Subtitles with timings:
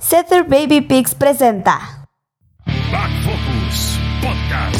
[0.00, 2.06] Setter Baby Pigs presenta
[2.90, 4.79] Back Focus Podcast.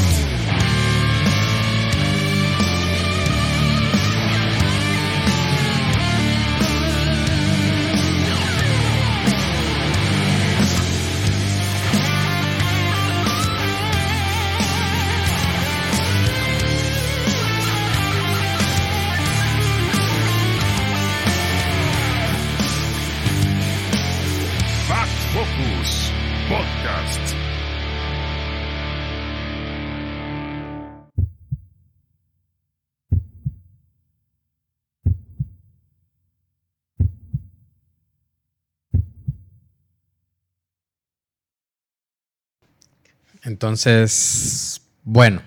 [43.43, 45.41] Entonces, bueno,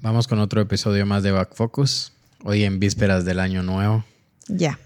[0.00, 2.12] vamos con otro episodio más de Back Focus.
[2.44, 4.04] Hoy en vísperas del año nuevo.
[4.46, 4.78] Ya.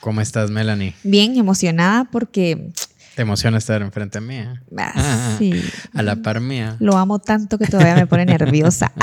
[0.00, 0.94] ¿Cómo estás, Melanie?
[1.04, 2.72] Bien emocionada porque
[3.14, 4.62] ¿Te emociona estar enfrente mía?
[4.76, 5.52] ah, sí,
[5.94, 6.76] A la par mía.
[6.78, 8.92] lo amo tanto que todavía me pone nerviosa.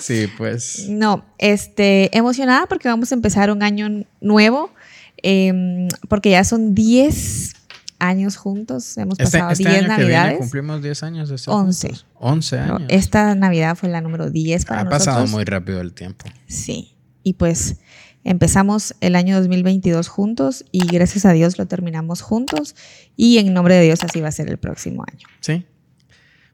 [0.00, 0.86] Sí, pues.
[0.88, 4.72] No, este, emocionada porque vamos a empezar un año nuevo,
[5.18, 7.52] em, porque ya son 10
[8.00, 10.38] años juntos, hemos Este, pasado este 10 año que viene navidades.
[10.38, 11.88] cumplimos 10 años de estar 11.
[11.88, 12.06] juntos.
[12.18, 12.88] 11 No, años.
[12.90, 15.06] esta Navidad fue la número 10 para ha nosotros.
[15.06, 16.24] pasado muy rápido el tiempo.
[16.48, 17.76] Sí, y pues
[18.24, 22.74] empezamos el año 2022 juntos y gracias a Dios lo terminamos juntos
[23.16, 25.26] y en nombre de Dios así va a ser el próximo año.
[25.40, 25.64] Sí.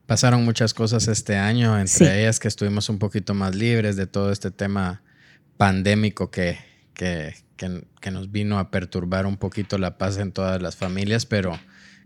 [0.07, 2.05] Pasaron muchas cosas este año, entre Sí.
[2.05, 5.03] ellas que estuvimos un poquito más libres de todo este tema
[5.57, 6.59] pandémico que,
[6.97, 11.27] que, que- que nos vino a perturbar un poquito la paz en todas las familias,
[11.27, 11.59] pero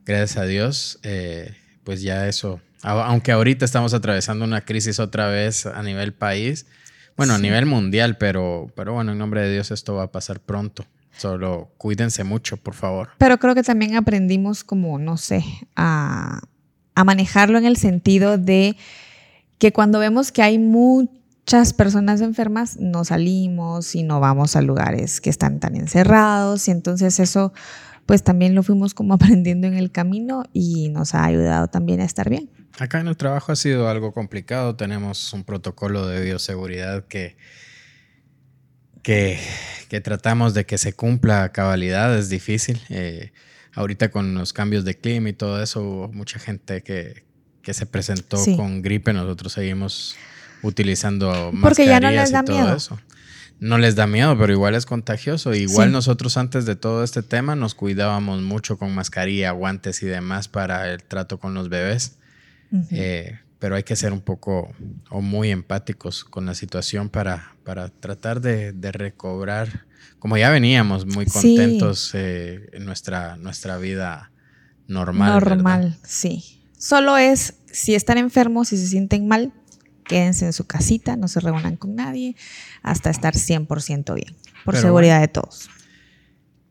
[0.04, 5.28] gracias a Dios, eh, pues ya eso, a- aunque ahorita estamos atravesando una crisis otra
[5.28, 6.66] vez a nivel país,
[7.16, 7.42] bueno, a Sí.
[7.42, 10.84] nivel mundial, pero, pero bueno, en nombre de Dios esto va a pasar pronto.
[11.16, 13.10] Solo cuídense mucho, por favor.
[13.18, 15.44] Pero creo que también aprendimos como, no sé,
[15.76, 16.40] a,
[16.94, 18.76] a manejarlo en el sentido de
[19.58, 20.58] que cuando vemos que hay
[21.50, 26.70] muchas personas enfermas, no salimos y no vamos a lugares que están tan encerrados y
[26.70, 27.52] entonces eso
[28.06, 32.04] pues también lo fuimos como aprendiendo en el camino y nos ha ayudado también a
[32.04, 32.48] estar bien.
[32.78, 34.76] Acá en el trabajo ha sido algo complicado.
[34.76, 37.36] Tenemos un protocolo de bioseguridad que,
[39.02, 39.36] que,
[39.88, 42.16] que tratamos de que se cumpla a cabalidad.
[42.16, 42.80] Es difícil.
[42.90, 43.32] Eh,
[43.74, 47.24] ahorita con los cambios de clima y todo eso, hubo mucha gente que,
[47.60, 48.56] que se presentó Sí.
[48.56, 49.12] con gripe.
[49.12, 50.14] Nosotros seguimos
[50.62, 52.76] utilizando Porque ya no mascarillas les da y todo miedo.
[52.76, 53.00] eso.
[53.60, 55.52] No les da miedo, pero igual es contagioso.
[55.54, 55.92] Igual Sí.
[55.92, 60.90] nosotros antes de todo este tema nos cuidábamos mucho con mascarilla, guantes y demás para
[60.90, 62.16] el trato con los bebés.
[62.90, 64.72] Eh, pero hay que ser un poco
[65.10, 69.84] o muy empáticos con la situación para, para tratar de, de recobrar,
[70.18, 71.32] como ya veníamos muy Sí.
[71.32, 74.30] contentos eh, en nuestra, nuestra vida
[74.86, 75.34] normal.
[75.34, 75.56] ¿verdad?
[75.56, 76.62] Normal, sí.
[76.78, 79.52] Solo es si están enfermos y se sienten mal,
[80.10, 82.34] quédense en su casita, no se reúnan con nadie
[82.82, 84.34] hasta estar 100% bien,
[84.64, 85.70] por Pero seguridad de todos.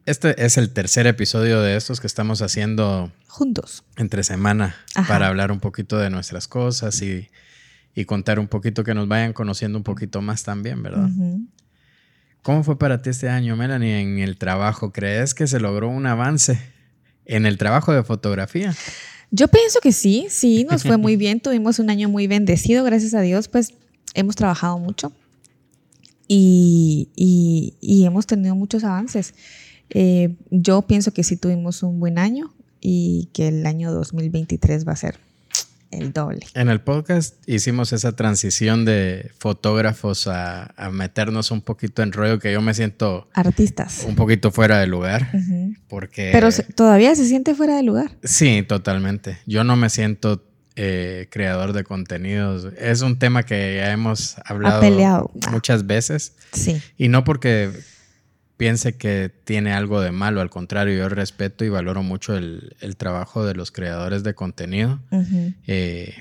[0.06, 3.86] Este es el tercer episodio de estos que estamos haciendo Juntos.
[3.96, 5.08] entre semana Ajá.
[5.08, 7.30] para hablar un poquito de nuestras cosas y,
[7.96, 11.08] y contar un poquito que nos vayan conociendo un poquito más también, ¿verdad?
[12.42, 14.92] ¿Cómo fue para ti este año, Melanie, en el trabajo?
[14.92, 16.60] ¿Crees que se logró un avance
[17.24, 18.76] en el trabajo de fotografía?
[19.32, 23.14] Yo pienso que sí, sí, nos fue muy bien, tuvimos un año muy bendecido, gracias
[23.14, 23.74] a Dios, pues
[24.16, 25.12] hemos trabajado mucho
[26.28, 29.34] y, y- y hemos tenido muchos avances.
[29.92, 34.94] Eh, yo pienso que sí tuvimos un buen año y que el año 2023 va
[34.94, 35.20] a ser
[35.92, 36.40] el doble.
[36.54, 42.40] En el podcast hicimos esa transición de fotógrafos a, a meternos un poquito en rollo
[42.40, 44.04] que yo me siento Artistas.
[44.08, 45.32] un poquito fuera de lugar
[45.88, 46.30] porque...
[46.32, 48.12] Pero todavía se siente fuera de lugar.
[48.24, 49.40] Sí, totalmente.
[49.46, 50.44] Yo no me siento
[50.76, 52.68] eh, creador de contenidos.
[52.78, 55.32] Es un tema que ya hemos hablado peleado.
[55.52, 56.36] muchas veces.
[56.54, 56.82] Sí.
[56.98, 57.72] Y no porque
[58.60, 62.98] piense que tiene algo de malo, al contrario, yo respeto y valoro mucho el, el
[62.98, 65.00] trabajo de los creadores de contenido.
[65.66, 66.14] Eh,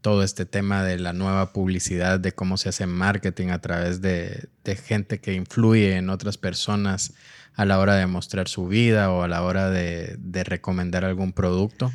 [0.00, 4.48] todo este tema de la nueva publicidad, de cómo se hace marketing a través de,
[4.64, 7.14] de gente que influye en otras personas
[7.54, 11.32] a la hora de mostrar su vida o a la hora de, de recomendar algún
[11.32, 11.92] producto.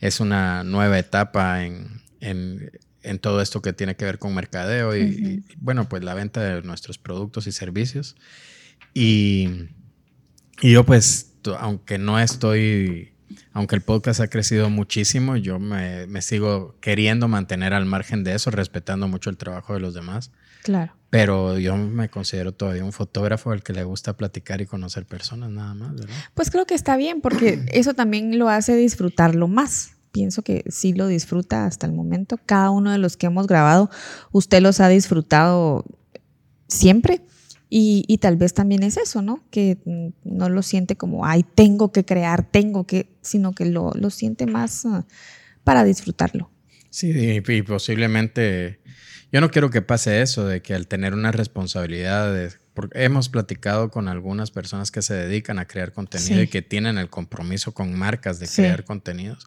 [0.00, 2.70] Es una nueva etapa en, en-
[3.02, 6.40] en todo esto que tiene que ver con mercadeo y, y, bueno, pues la venta
[6.42, 8.16] de nuestros productos y servicios.
[8.94, 9.48] Y,
[10.60, 13.12] y yo pues, aunque no estoy
[13.52, 18.34] aunque el podcast ha crecido muchísimo, yo me, me sigo queriendo mantener al margen de
[18.34, 20.30] eso, respetando mucho el trabajo de los demás.
[20.62, 20.92] Claro.
[21.10, 25.50] Pero yo me considero todavía un fotógrafo al que le gusta platicar y conocer personas
[25.50, 26.14] nada más, ¿verdad?
[26.34, 29.92] Pues creo que está bien porque eso también lo hace disfrutarlo más.
[30.12, 32.38] Pienso que sí lo disfruta hasta el momento.
[32.44, 33.90] Cada uno de los que hemos grabado,
[34.30, 35.84] usted los ha disfrutado
[36.68, 37.22] siempre.
[37.70, 39.44] Y, y tal vez también es eso, ¿no?
[39.50, 39.76] Que
[40.24, 44.46] no lo siente como, ay, tengo que crear, tengo que, sino que lo, lo siente
[44.46, 45.04] más ah,
[45.64, 46.50] para disfrutarlo.
[46.90, 48.80] Sí, y, y posiblemente
[49.30, 53.28] yo no quiero que pase eso, de que al tener una responsabilidad, de- porque hemos
[53.28, 56.40] platicado con algunas personas que se dedican a crear contenido Sí.
[56.42, 58.62] y que tienen el compromiso con marcas de Sí.
[58.62, 59.46] crear contenidos.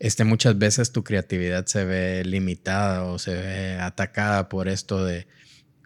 [0.00, 5.26] Este, muchas veces tu creatividad se ve limitada o se ve atacada por esto de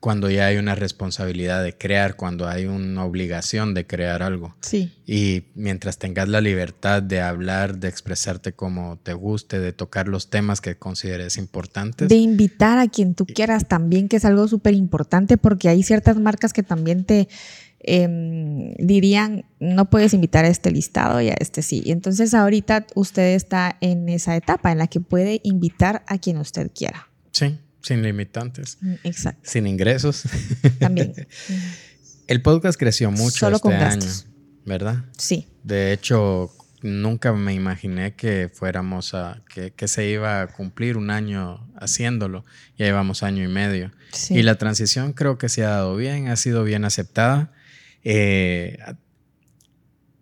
[0.03, 4.57] cuando ya hay una responsabilidad de crear, cuando hay una obligación de crear algo.
[4.61, 4.93] Sí.
[5.07, 10.29] Y mientras tengas la libertad de hablar, de expresarte como te guste, de tocar los
[10.29, 12.09] temas que consideres importantes.
[12.09, 16.19] De invitar a quien tú quieras también, que es algo súper importante porque hay ciertas
[16.19, 17.29] marcas que también te
[17.79, 21.81] em, dirían, no puedes invitar a este listado y a este sí.
[21.85, 26.39] Y entonces ahorita usted está en esa etapa en la que puede invitar a quien
[26.39, 27.07] usted quiera.
[27.31, 29.40] Sí, sin limitantes, Mm, Exacto.
[29.50, 30.23] sin ingresos.
[30.79, 31.12] También.
[32.29, 34.26] El podcast creció mucho Solo este con año, gastos.
[34.64, 35.05] ¿verdad?
[35.19, 35.49] Sí.
[35.64, 36.50] De hecho,
[36.82, 42.44] nunca me imaginé que fuéramos a, que, que se iba a cumplir un año haciéndolo.
[42.79, 43.90] Ya llevamos año y medio.
[44.12, 44.34] Sí.
[44.38, 47.52] Y la transición creo que se ha dado bien, ha sido bien aceptada.
[48.05, 48.79] Eh,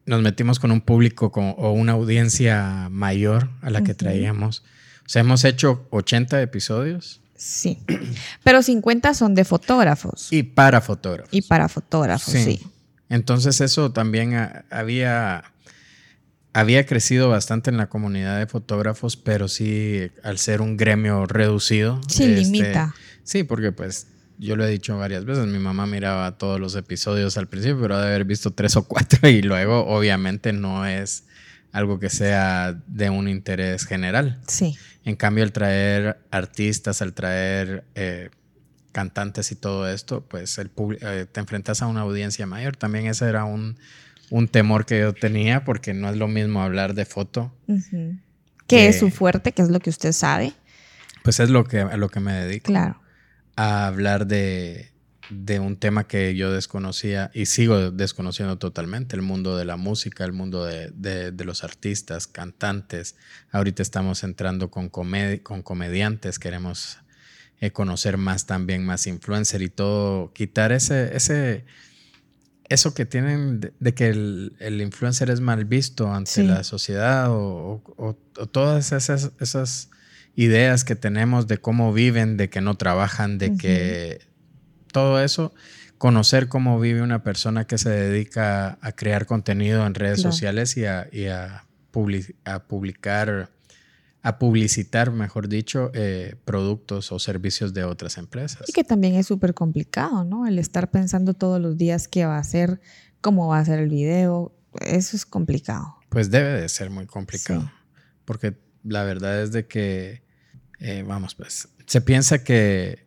[0.07, 4.65] nos metimos con un público con- o una audiencia mayor a la que traíamos.
[5.07, 7.79] O sea, hemos hecho 80 episodios Sí.
[8.45, 11.33] Pero 50 son de fotógrafos y para fotógrafos.
[11.33, 12.61] y para fotógrafos, sí.
[13.09, 15.45] Entonces eso también ah, había,
[16.53, 22.03] había crecido bastante en la comunidad de fotógrafos, pero sí al ser un gremio reducido.
[22.09, 22.95] Sí, este, limita.
[23.25, 27.39] Sí, porque pues yo lo he dicho varias veces, mi mamá miraba todos los episodios
[27.39, 31.25] al principio, pero ha de haber visto tres o cuatro y luego obviamente no es
[31.73, 34.43] algo que sea de un interés general.
[34.47, 34.77] Sí.
[35.05, 38.31] En cambio, al traer artistas, al traer eh,
[38.93, 40.71] cantantes y todo esto, pues el
[41.01, 42.77] eh, te enfrentas a una audiencia mayor.
[42.77, 43.79] También ese era un,
[44.31, 48.17] un temor que yo tenía, porque no es lo mismo hablar de foto, Ujú.
[48.67, 50.53] Que es Eh, su fuerte, que es lo que usted sabe.
[51.25, 52.67] pues es lo que, a lo que me dedico.
[52.67, 53.01] Claro.
[53.57, 54.91] A hablar de,
[55.31, 60.25] de un tema que yo desconocía y sigo desconociendo totalmente, el mundo de la música,
[60.25, 63.15] el mundo de, de- de los artistas, cantantes.
[63.53, 66.99] Ahorita estamos entrando con, comedi- con comediantes, queremos
[67.61, 71.65] eh, conocer más también, más influencer y todo, quitar ese, ese,
[72.69, 76.43] eso que tienen de, de que el, el influencer es mal visto ante Sí.
[76.45, 78.17] la sociedad o, o-
[78.47, 79.91] todas esas, esas
[80.37, 84.21] ideas que tenemos de cómo viven, de que no trabajan, de que
[84.93, 85.53] todo eso,
[85.99, 90.33] conocer cómo vive una persona que se dedica a crear contenido en redes Claro.
[90.33, 93.51] sociales y a, y a publi- a publicar,
[94.23, 98.69] a publicitar, mejor dicho, eh, productos o servicios de otras empresas.
[98.69, 100.47] Y que también es súper complicado, ¿no?
[100.47, 102.81] El estar pensando todos los días qué va a hacer,
[103.21, 104.55] cómo va a ser el video.
[104.81, 105.97] Eso es complicado.
[106.11, 107.63] Pues debe de ser muy complicado.
[107.63, 107.69] Sí.
[108.25, 110.23] Porque la verdad es de que,
[110.79, 113.07] eh, vamos, pues, se piensa que,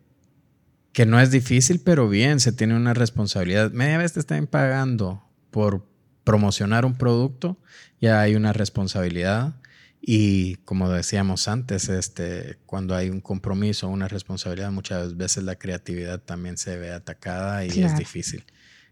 [0.94, 3.72] que no es difícil, pero bien, se tiene una responsabilidad.
[3.72, 5.86] Media vez te están pagando por
[6.22, 7.58] promocionar un producto,
[8.00, 9.56] ya hay una responsabilidad.
[10.00, 16.20] Y como decíamos antes, este, cuando hay un compromiso, una responsabilidad, muchas veces la creatividad
[16.20, 18.44] también se ve atacada y es difícil.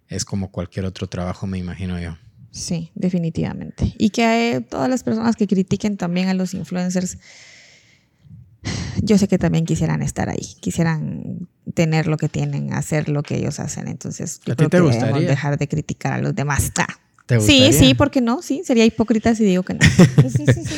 [0.08, 2.18] Es como cualquier otro trabajo, me imagino yo.
[2.50, 3.94] Sí, definitivamente.
[3.96, 7.18] Y que eh, todas las personas que critiquen también a los influencers,
[9.02, 13.36] yo sé que también quisieran estar ahí, quisieran tener lo que tienen, hacer lo que
[13.36, 13.88] ellos hacen.
[13.88, 16.72] Entonces, yo ¿A ti creo te que debemos dejar de criticar a los demás.
[16.76, 16.86] Nah.
[17.26, 18.42] ¿Te Sí, sí, ¿por qué no?
[18.42, 19.80] Sí, sería hipócrita si digo que no.
[20.28, 20.76] Sí, sí, sí.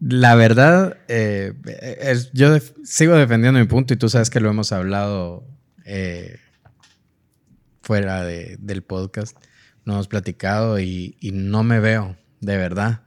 [0.00, 1.52] La verdad, eh,
[2.00, 5.46] es- yo def- sigo defendiendo mi punto y tú sabes que lo hemos hablado
[5.84, 6.36] eh,
[7.82, 9.36] fuera de- del podcast,
[9.84, 13.02] no hemos platicado y, y no me veo, de verdad.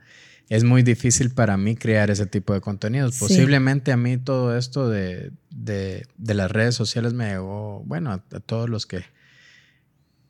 [0.49, 3.15] Es muy difícil para mí crear ese tipo de contenidos.
[3.15, 3.19] Sí.
[3.19, 8.23] Posiblemente a mí todo esto de, de- de las redes sociales me llegó, bueno, a,
[8.35, 9.03] a todos los que,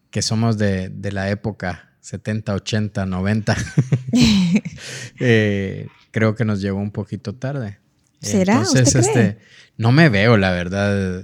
[0.09, 3.55] que somos de, de la época 70, 80, 90.
[5.19, 7.79] eh, creo que nos llegó un poquito tarde.
[8.21, 8.61] ¿Será?
[8.61, 9.01] ¿Usted cree?
[9.01, 9.37] este,
[9.77, 11.23] no me veo, la verdad,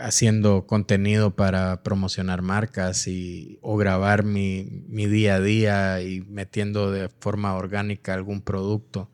[0.00, 6.90] haciendo contenido para promocionar marcas y, o grabar mi, mi día a día y metiendo
[6.92, 9.10] de forma orgánica algún producto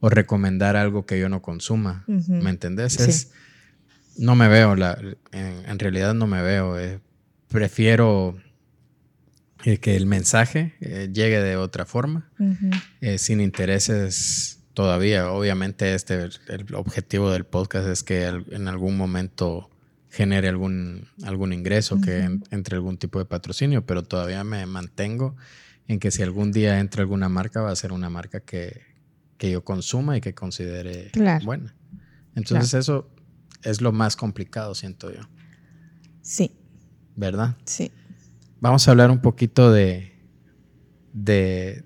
[0.00, 2.04] o recomendar algo que yo no consuma.
[2.06, 2.94] ¿Me entendés?
[2.94, 3.02] Sí.
[3.10, 3.30] Es,
[4.16, 4.98] no me veo, la,
[5.32, 6.78] en, en realidad no me veo.
[6.78, 7.00] eh,
[7.54, 8.36] prefiero
[9.64, 12.28] eh, que el mensaje eh, llegue de otra forma,
[13.00, 15.30] eh, sin intereses todavía.
[15.32, 19.70] Obviamente este, el, objetivo del podcast es que en algún momento
[20.10, 25.34] genere algún, algún ingreso, que en- entre algún tipo de patrocinio, pero todavía me mantengo
[25.88, 28.82] en que si algún día entra alguna marca, va a ser una marca que,
[29.38, 31.44] que yo consuma y que considere Claro.
[31.44, 31.74] buena.
[32.36, 33.10] Entonces eso
[33.62, 35.20] es lo más complicado, siento yo,
[36.22, 36.56] Sí,
[37.16, 37.56] ¿verdad?
[37.64, 37.90] sí.
[38.60, 40.12] Vamos a hablar un poquito de,
[41.12, 41.83] de,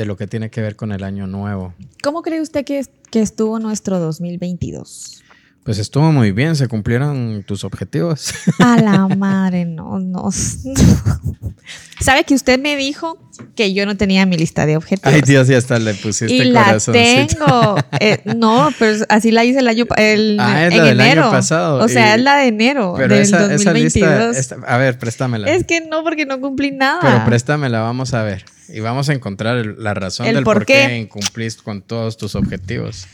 [0.00, 1.74] de lo que tiene que ver con el año nuevo.
[2.02, 5.22] ¿Cómo cree usted que, que estuvo nuestro 2022?
[5.62, 8.32] Pues estuvo muy bien, se cumplieron tus objetivos.
[8.60, 10.30] A la madre, no, no.
[12.00, 13.18] ¿Sabe que usted me dijo
[13.54, 15.12] que yo no tenía mi lista de objetivos?
[15.12, 17.76] Ay Dios, ya hasta le pusiste y la tengo.
[18.00, 21.12] Eh, no, pero así la hice el año el, Ah, es en la del año
[21.12, 21.30] enero.
[21.30, 24.28] pasado, O sea, y- es la de enero Pero del esa, esa 2022.
[24.28, 25.50] lista, esta- a ver, préstamela.
[25.52, 27.00] Es que no, porque no cumplí nada.
[27.02, 28.46] Pero préstamela, vamos a ver.
[28.72, 30.96] Y vamos a encontrar el- la razón El del por qué qué.
[30.98, 33.06] incumpliste con todos tus objetivos.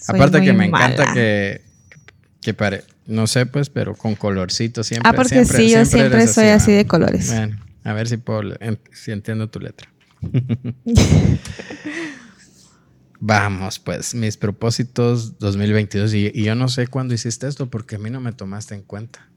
[0.00, 1.62] Soy Aparte que me encanta que,
[2.40, 5.08] que pare, no sé pues, pero con colorcito siempre.
[5.10, 7.28] Ah, porque siempre, sí, yo siempre soy así de colores.
[7.28, 8.42] Bueno, a ver si puedo,
[8.92, 9.88] si entiendo tu letra.
[13.24, 16.12] Vamos, pues, mis propósitos 2022.
[16.14, 18.82] Y, y yo no sé cuándo hiciste esto porque a mí no me tomaste en
[18.82, 19.28] cuenta.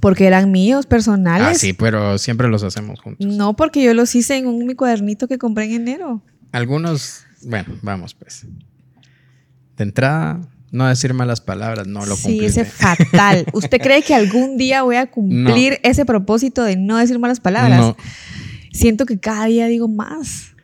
[0.00, 1.46] Porque eran míos, personales.
[1.46, 3.26] Ah, sí, pero siempre los hacemos juntos.
[3.26, 6.22] No, porque yo los hice en un mi cuadernito que compré en enero.
[6.52, 8.46] Algunos, bueno, vamos pues.
[9.76, 12.62] De entrada, no decir malas palabras, no lo sí, cumpliste.
[12.62, 13.46] ese fatal.
[13.52, 17.78] ¿Usted cree que algún día voy a cumplir ese propósito de no decir malas palabras?
[17.78, 17.96] No.
[18.72, 20.54] Siento que cada día digo más.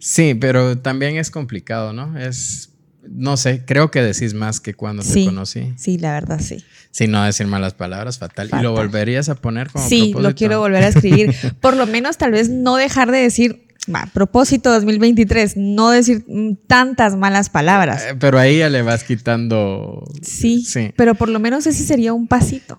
[0.00, 2.18] Sí, pero también es complicado, ¿no?
[2.18, 2.71] Es,
[3.08, 5.24] no sé, creo que decís más que cuando Sí.
[5.24, 5.72] te conocí.
[5.76, 6.64] Sí, la verdad, sí.
[6.90, 8.46] Si no decir malas palabras, fatal.
[8.46, 8.64] ¿Y Fatal.
[8.64, 10.20] lo volverías a poner como Sí, propósito?
[10.28, 11.34] lo quiero volver a escribir.
[11.60, 16.52] Por lo menos tal vez no dejar de decir, va, propósito 2023, no decir mm,
[16.68, 18.02] tantas malas palabras.
[18.04, 20.04] Eh, Pero ahí ya le vas quitando...
[20.22, 20.92] Sí, Sí.
[20.96, 22.78] pero por lo menos ese sería un pasito.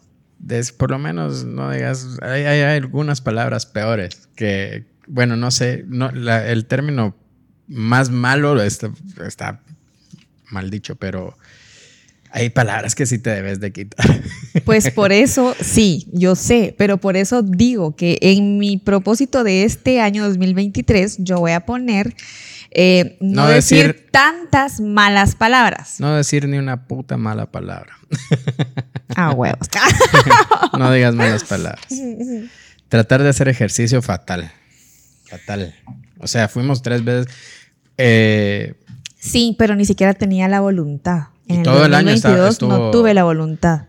[0.77, 2.05] Por lo menos no digas...
[2.21, 4.85] Hay, hay- hay algunas palabras peores que...
[5.07, 5.83] Bueno, no sé.
[5.87, 7.15] No, la- el término
[7.67, 8.91] más malo está,
[9.25, 9.61] está
[10.53, 11.37] mal dicho, pero...
[12.35, 14.05] Hay palabras que sí te debes de quitar.
[14.65, 19.65] Pues por eso, sí, yo sé, pero por eso digo que en mi propósito de
[19.65, 22.15] este año 2023 yo voy a poner
[22.71, 25.99] eh, no, No decir, decir- tantas malas palabras.
[25.99, 27.93] No decir ni una puta mala palabra.
[29.15, 29.67] Ah, huevos.
[30.79, 31.85] No digas malas palabras.
[32.89, 34.51] Tratar de hacer ejercicio fatal.
[35.25, 35.75] Fatal.
[36.17, 37.31] O sea, fuimos tres veces.
[37.97, 38.73] eh,
[39.31, 41.27] sí, pero ni siquiera tenía la voluntad.
[41.47, 43.87] En Y el todo el año 2022 no tuve la voluntad.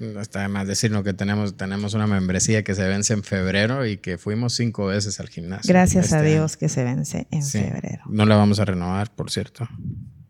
[0.00, 3.84] no está de más decirlo que tenemos, tenemos una membresía que se vence en febrero
[3.86, 5.68] y que fuimos cinco veces al gimnasio.
[5.68, 7.42] Gracias a este Dios que se vence en.
[7.42, 7.58] Sí.
[7.60, 8.02] febrero.
[8.08, 9.68] No la vamos a renovar, por cierto.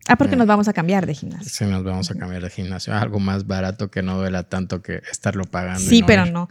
[0.08, 1.48] Ah, porque nos vamos a cambiar de gimnasio.
[1.48, 2.92] Sí, nos vamos a cambiar de gimnasio.
[2.92, 5.78] Algo más barato que no duela tanto que estarlo pagando.
[5.80, 6.32] Sí, pero ir.
[6.32, 6.48] no.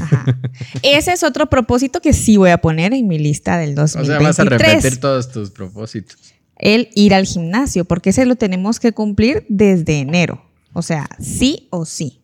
[0.00, 0.24] Ajá.
[0.82, 4.06] Ese es otro propósito que sí voy a poner en mi lista del O 2023.
[4.06, 6.16] sea, vas a repetir todos tus propósitos.
[6.58, 10.44] El ir al gimnasio, porque ese lo tenemos que cumplir desde enero.
[10.72, 12.20] O sea, sí o sí.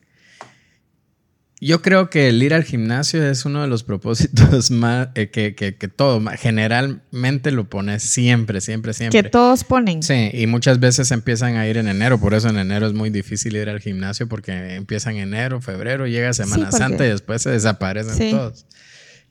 [1.65, 5.55] Yo creo que el ir al gimnasio es uno de los propósitos más eh, que,
[5.55, 9.23] que, que todo, generalmente lo pones siempre, siempre, siempre.
[9.23, 10.03] Que todos ponen.
[10.03, 13.11] Sí, y muchas veces empiezan a ir en enero, por eso en enero es muy
[13.11, 18.15] difícil ir al gimnasio porque empiezan enero, febrero, llega Semana Santa y después se desaparecen
[18.17, 18.31] Sí.
[18.33, 18.67] todos.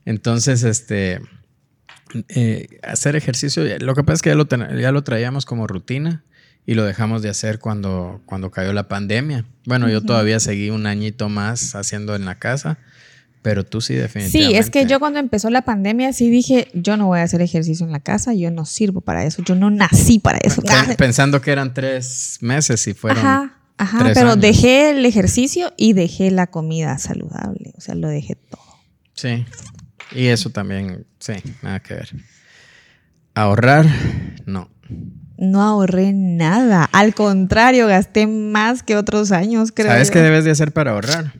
[0.06, 1.20] Entonces, este,
[2.28, 4.46] eh, hacer ejercicio, lo que pasa es que ya lo,
[4.78, 6.22] ya lo traíamos como rutina
[6.66, 9.44] y lo dejamos de hacer cuando, cuando cayó la pandemia.
[9.66, 12.78] Bueno, yo todavía seguí un añito más haciendo en la casa,
[13.42, 14.54] pero tú sí definitivamente.
[14.54, 17.40] Sí, es que yo cuando empezó la pandemia sí dije, yo no voy a hacer
[17.42, 20.62] ejercicio en la casa, yo no sirvo para eso, yo no nací para eso.
[20.62, 24.40] Pen- Pensando que eran tres meses y fueron Ajá, ajá, tres pero años.
[24.42, 28.62] dejé el ejercicio y dejé la comida saludable, o sea, lo dejé todo.
[29.14, 29.44] Sí.
[30.14, 32.10] Y eso también, sí, nada que ver.
[33.34, 33.86] Ahorrar,
[34.46, 34.70] no.
[35.38, 39.88] No ahorré nada, al contrario, gasté más que otros años, creo.
[39.88, 40.14] ¿Sabes yo.
[40.14, 41.32] qué debes de hacer para ahorrar?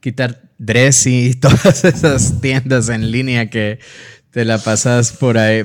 [0.00, 3.80] Quitar Dressy y todas esas tiendas en línea que
[4.30, 5.64] te la pasas por ahí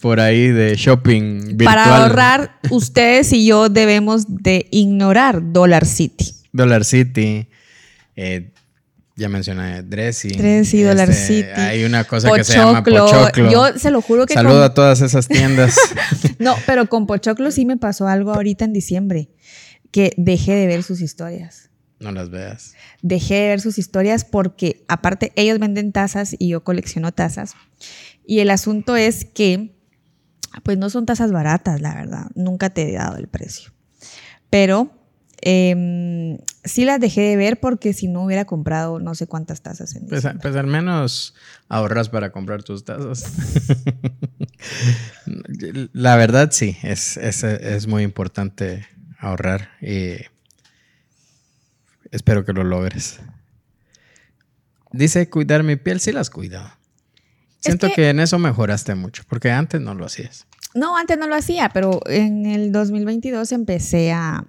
[0.00, 1.64] por ahí de shopping virtual.
[1.64, 6.34] Para ahorrar, ustedes y yo debemos de ignorar Dollar City.
[6.52, 7.48] Dollar City.
[8.14, 8.52] eh,
[9.18, 10.28] ya mencioné Dressy.
[10.28, 11.48] Dressy, Dollar City.
[11.56, 13.06] Hay una cosa que se llama Pochoclo.
[13.06, 13.50] Pochoclo.
[13.50, 15.76] Yo se lo juro que Saludo con- a todas esas tiendas.
[16.38, 19.28] No, pero con Pochoclo sí me pasó algo ahorita en diciembre,
[19.90, 21.70] que dejé de ver sus historias.
[21.98, 22.74] no las veas.
[23.02, 27.54] Dejé de ver sus historias porque aparte ellos venden tazas y yo colecciono tazas.
[28.24, 29.74] Y el asunto es que,
[30.62, 32.26] pues no son tazas baratas, la verdad.
[32.36, 33.72] Nunca te he dado el precio.
[34.48, 34.92] Pero
[35.42, 39.94] em, sí las dejé de ver porque si no hubiera comprado no sé cuántas tazas
[39.96, 41.34] en Pues, pues al menos
[41.68, 43.24] ahorras para comprar tus tazas.
[45.92, 48.86] La verdad sí, es, es, es muy importante
[49.18, 50.16] ahorrar y
[52.10, 53.20] espero que lo logres.
[54.92, 56.62] Dice cuidar mi piel, sí las cuido.
[57.60, 58.08] Siento que- que...
[58.10, 60.46] en eso mejoraste mucho, porque antes no lo hacías.
[60.74, 64.44] No, antes no lo hacía, pero en el 2022 empecé a,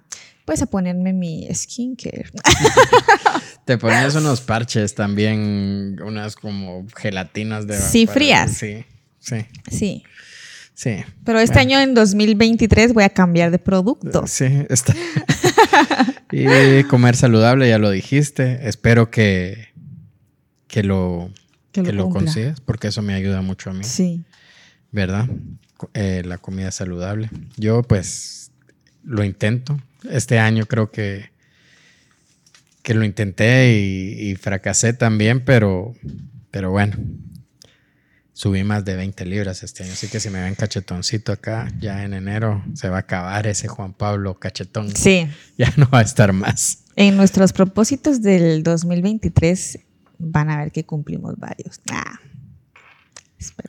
[0.50, 2.28] pues, a ponerme mi skincare.
[3.64, 7.78] Te ponías unos parches también, unas como gelatinas de...
[7.78, 8.50] Sí, para- frías.
[8.56, 8.84] Sí,
[9.20, 10.02] sí, Sí.
[10.74, 11.04] sí.
[11.24, 14.26] Pero este año, en 2023, voy a cambiar de producto.
[14.26, 14.92] Sí, está.
[16.32, 18.68] y comer saludable, ya lo dijiste.
[18.68, 19.68] Espero que,
[20.66, 21.30] que lo,
[21.70, 24.24] Que que lo consigas, porque eso me ayuda mucho a mí, Sí.
[24.90, 25.28] ¿verdad?
[25.94, 27.30] Eh, la comida saludable.
[27.56, 28.50] Yo, pues,
[29.04, 29.78] lo intento.
[30.08, 31.30] Este año creo que,
[32.82, 35.94] que lo intenté y, y fracasé también, pero,
[36.50, 36.96] pero bueno.
[38.32, 42.04] Subí más de 20 libras este año, así que si me ven cachetoncito acá, ya
[42.04, 44.96] en enero se va a acabar ese Juan Pablo cachetón.
[44.96, 45.28] Sí.
[45.58, 46.84] Ya no va a estar más.
[46.96, 49.80] En nuestros propósitos del 2023
[50.18, 51.80] van a ver que cumplimos varios.
[51.92, 52.18] Ah.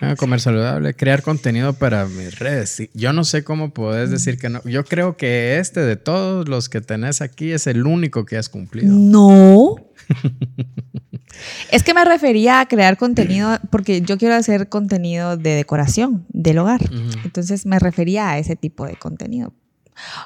[0.02, 2.90] Ah, comer saludable, crear contenido para mis redes.
[2.94, 4.62] Yo no sé cómo podés decir que no.
[4.64, 8.50] Yo creo que este de todos los que tenés aquí es el único que has
[8.50, 8.94] cumplido.
[8.94, 9.76] No.
[11.72, 16.60] es que me refería a crear contenido porque yo quiero hacer contenido de decoración del
[16.60, 16.82] hogar.
[17.24, 19.54] Entonces me refería a ese tipo de contenido.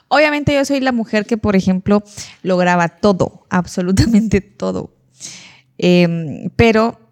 [0.08, 2.04] Obviamente yo soy la mujer que, por ejemplo,
[2.44, 4.94] lograba todo, absolutamente todo.
[5.78, 7.05] Em, pero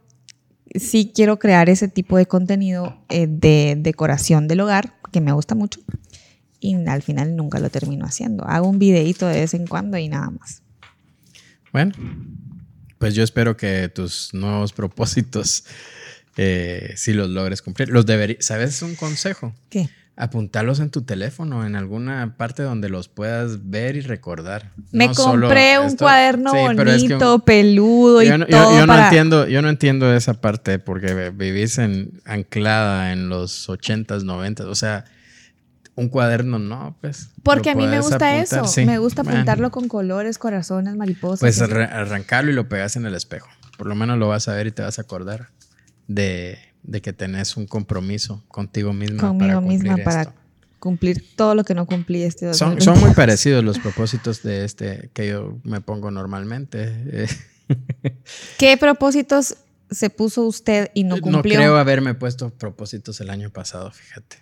[0.75, 5.56] sí quiero crear ese tipo de contenido eh, de decoración del hogar, que me gusta
[5.56, 5.80] mucho.
[6.60, 8.46] Y al final nunca lo termino haciendo.
[8.46, 10.62] Hago un videíto de vez en cuando y nada más.
[11.74, 11.94] Bueno,
[12.98, 15.66] pues yo espero que tus nuevos propósitos
[16.38, 17.90] eh, si los logres cumplir.
[17.90, 18.46] Los deberías.
[18.46, 19.53] ¿Sabes un consejo?
[19.70, 19.90] ¿Qué?
[20.15, 24.71] Apuntarlos en tu teléfono, en alguna parte donde los puedas ver y recordar.
[24.91, 28.45] Me No compré un esto- cuaderno Sí, pero es que bonito, peludo y yo, no,
[28.47, 29.05] yo- todo yo no para...
[29.05, 34.65] entiendo, yo no entiendo esa parte porque vivís en, anclada en los 80s, 90s.
[34.67, 35.05] O sea,
[35.95, 37.29] un cuaderno no, pues.
[37.41, 38.65] Porque a mí me gusta apuntar, eso.
[38.65, 38.85] sí.
[38.85, 41.39] Me gusta apuntarlo con colores, corazones, mariposas.
[41.39, 43.47] Pues arrancarlo y lo pegas en el espejo.
[43.79, 45.49] Por lo menos lo vas a ver y te vas a acordar
[46.07, 49.17] de, de que tenés un compromiso contigo misma.
[49.17, 50.33] para conmigo cumplir misma para esto.
[50.79, 52.83] cumplir todo lo que no cumplí este Son, 2022.
[52.83, 57.27] son muy parecidos los propósitos de este que yo me pongo normalmente.
[58.57, 59.55] ¿Qué propósitos
[59.89, 61.57] se puso usted y no No cumplió?
[61.57, 64.37] creo haberme puesto propósitos el año pasado, fíjate.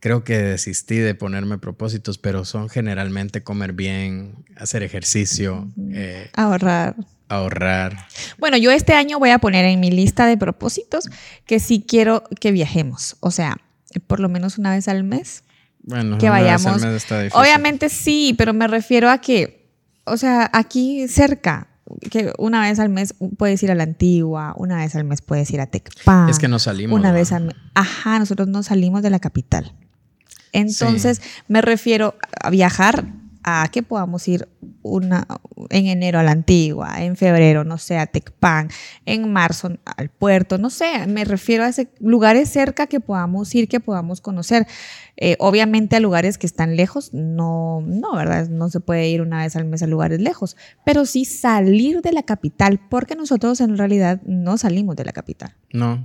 [0.00, 6.96] Creo que desistí de ponerme propósitos, pero son generalmente comer bien, hacer ejercicio, eh, Ahorrar.
[7.30, 8.06] Ahorrar.
[8.38, 11.08] Bueno, yo este año voy a poner en mi lista de propósitos
[11.46, 13.16] que sí quiero que viajemos.
[13.20, 13.56] O sea,
[14.06, 15.44] por lo menos una vez al mes.
[15.82, 16.82] Bueno, Que una vez al vayamos.
[16.82, 17.40] mes está difícil.
[17.40, 19.70] Obviamente sí, pero me refiero a que,
[20.04, 21.68] o sea, aquí cerca,
[22.10, 25.50] que una vez al mes puedes ir a la antigua, una vez al mes puedes
[25.50, 26.28] ir a Tecpan.
[26.28, 26.98] Es que no salimos.
[26.98, 27.54] Una vez al mes.
[27.74, 29.72] Ajá, nosotros no salimos de la capital.
[30.52, 33.04] Entonces, me refiero a viajar
[33.42, 34.48] a que podamos ir
[34.82, 35.26] una,
[35.70, 38.68] en enero a la antigua, en febrero, no sé, a Tecpan,
[39.06, 43.68] en marzo al puerto, no sé, me refiero a ese, lugares cerca que podamos ir,
[43.68, 44.66] que podamos conocer.
[45.16, 48.48] Eh, obviamente a lugares que están lejos, no, no, ¿verdad?
[48.48, 52.12] No se puede ir una vez al mes a lugares lejos, pero sí salir de
[52.12, 55.54] la capital, porque nosotros en realidad no salimos de la capital.
[55.72, 56.04] No,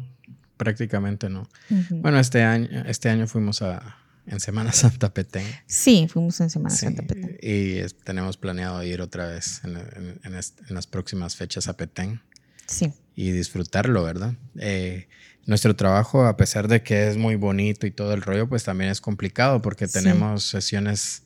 [0.57, 1.47] prácticamente no.
[1.89, 3.95] Bueno, este año, este año fuimos a,
[4.27, 5.45] en Semana Santa Petén.
[5.67, 7.03] Sí, fuimos en Semana Sí, Santa.
[7.03, 7.37] Petén.
[7.41, 11.67] y es- tenemos planeado ir otra vez en, en- en est- en las próximas fechas
[11.67, 12.21] a Petén.
[12.67, 12.91] Sí.
[13.15, 14.33] y disfrutarlo, ¿verdad?
[14.59, 15.07] Eh,
[15.45, 18.89] nuestro trabajo, a pesar de que es muy bonito y todo el rollo, pues también
[18.89, 19.93] es complicado porque Sí.
[19.93, 21.21] tenemos sesiones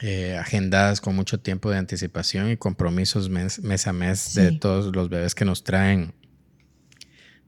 [0.00, 4.58] eh, agendadas con mucho tiempo de anticipación y compromisos mes, mes a mes de Sí.
[4.60, 6.12] todos los bebés que nos traen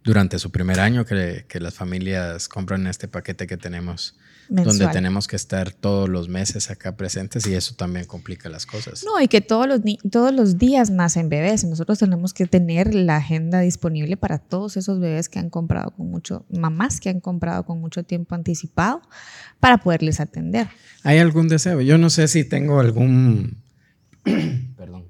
[0.03, 4.19] durante su primer año que, que las familias compran este paquete que tenemos
[4.51, 9.05] donde tenemos que estar todos los meses acá presentes y eso también complica las cosas.
[9.05, 11.65] No, y que todos los, todos los días nacen bebés.
[11.65, 16.11] Nosotros tenemos que tener la agenda disponible para todos esos bebés que han comprado con
[16.11, 19.03] mucho, mamás que han comprado con mucho tiempo anticipado
[19.61, 20.69] para poderles atender.
[21.05, 21.81] ¿Hay algún deseo?
[21.81, 23.63] Yo no sé si tengo algún...
[24.77, 25.10] Perdón.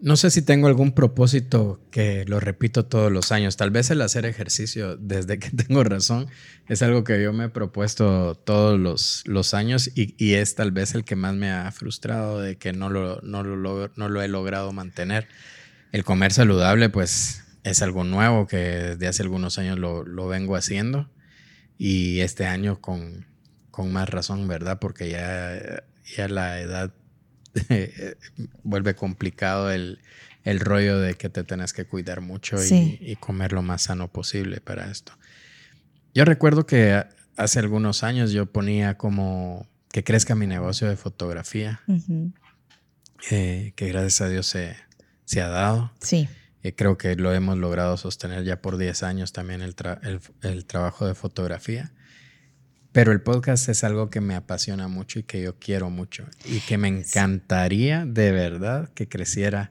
[0.00, 3.56] No sé si tengo algún propósito que lo repito todos los años.
[3.56, 6.28] Tal vez el hacer ejercicio desde que tengo razón
[6.68, 10.70] es algo que yo me he propuesto todos los, los años y, y es tal
[10.70, 14.22] vez el que más me ha frustrado de que no lo, no, lo, no lo
[14.22, 15.26] he logrado mantener.
[15.90, 20.54] El comer saludable pues es algo nuevo que desde hace algunos años lo, lo vengo
[20.54, 21.10] haciendo
[21.76, 23.26] y este año con,
[23.72, 24.78] con más razón, ¿verdad?
[24.80, 25.82] Porque ya,
[26.16, 26.92] ya la edad
[28.62, 30.00] vuelve complicado el,
[30.44, 32.98] el rollo de que te tenés que cuidar mucho y- Sí.
[33.00, 35.12] y, comer lo más sano posible para esto.
[36.14, 40.96] Yo recuerdo que a- hace algunos años yo ponía como que crezca mi negocio de
[40.96, 42.32] fotografía, Ujú.
[43.30, 44.76] eh, que gracias a Dios se,
[45.24, 45.92] se ha dado.
[46.00, 46.28] Sí,
[46.64, 50.20] Eh, creo que lo hemos logrado sostener ya por 10 años también el, tra- el-
[50.42, 51.92] el trabajo de fotografía.
[52.98, 56.26] Pero el podcast es algo que me apasiona mucho y que yo quiero mucho.
[56.44, 59.70] Y que me encantaría de verdad que creciera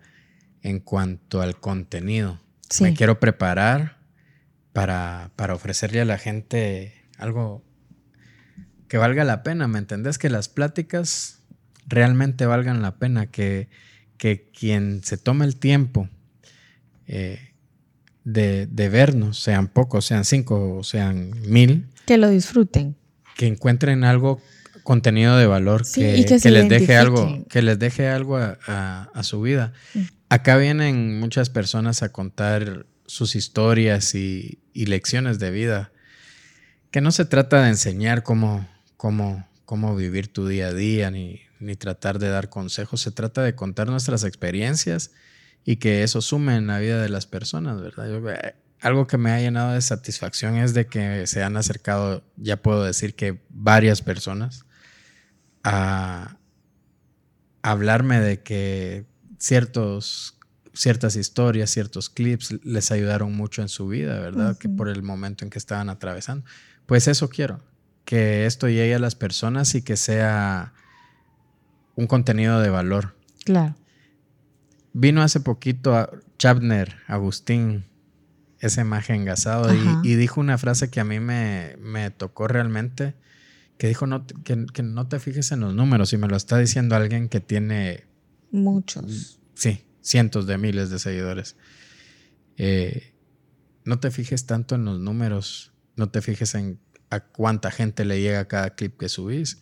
[0.62, 2.40] en cuanto al contenido.
[2.70, 2.86] Sí.
[2.86, 3.98] Me quiero preparar
[4.72, 7.66] para, para ofrecerle a la gente algo
[8.88, 10.18] que valga la pena, ¿me entendés?
[10.18, 11.42] Que las pláticas
[11.86, 13.68] realmente valgan la pena, que,
[14.18, 16.08] que quien se tome el tiempo
[17.08, 17.54] eh,
[18.24, 22.96] de, de vernos, sean pocos, sean cinco o sean mil, que lo disfruten.
[23.38, 24.41] Que encuentren algo,
[24.84, 29.23] contenido de valor, Sí, que, les deje algo, que les deje algo a, a- a
[29.23, 29.73] su vida.
[29.93, 30.00] Mm.
[30.30, 35.91] Acá vienen muchas personas a contar sus historias y, y lecciones de vida,
[36.91, 41.41] que no se trata de enseñar cómo, cómo, cómo vivir tu día a día, ni,
[41.60, 45.12] ni tratar de dar consejos, se trata de contar nuestras experiencias
[45.65, 48.10] y que eso sume en la vida de las personas, ¿verdad?
[48.10, 52.24] Yo, eh, algo que me ha llenado de satisfacción es de que se han acercado,
[52.36, 54.66] ya puedo decir que varias personas,
[55.63, 56.38] a,
[57.62, 59.06] hablarme de que
[59.40, 60.38] ciertos,
[60.74, 64.58] ciertas historias, ciertos clips les ayudaron mucho en su vida, ¿verdad?
[64.58, 66.46] Que por el momento en que estaban atravesando.
[66.86, 67.60] Pues eso quiero,
[68.06, 70.74] que esto llegue a las personas y que sea
[71.96, 73.16] un contenido de valor.
[73.44, 73.76] Claro.
[74.94, 77.86] Vino hace poquito a Chapner, Agustín,
[78.60, 80.02] ese maje engasado, Ajá.
[80.04, 83.13] y, y dijo una frase que a mí me, me tocó realmente,
[83.78, 86.96] que dijo no, que no te fijes en los números, y me lo está diciendo
[86.96, 88.06] alguien que tiene,
[88.52, 89.39] Muchos.
[89.54, 91.56] sí, cientos de miles de seguidores.
[92.58, 93.13] Eh,
[93.86, 98.20] no te fijes tanto en los números, no te fijes en a cuánta gente le
[98.20, 99.62] llega cada clip que subís,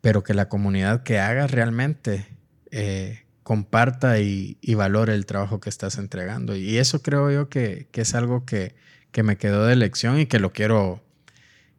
[0.00, 2.26] pero que la comunidad que hagas realmente
[2.70, 6.56] eh, comparta y, y valore el trabajo que estás entregando.
[6.56, 8.74] Y eso creo yo que, que es algo que,
[9.12, 11.02] que me quedó de lección y que lo quiero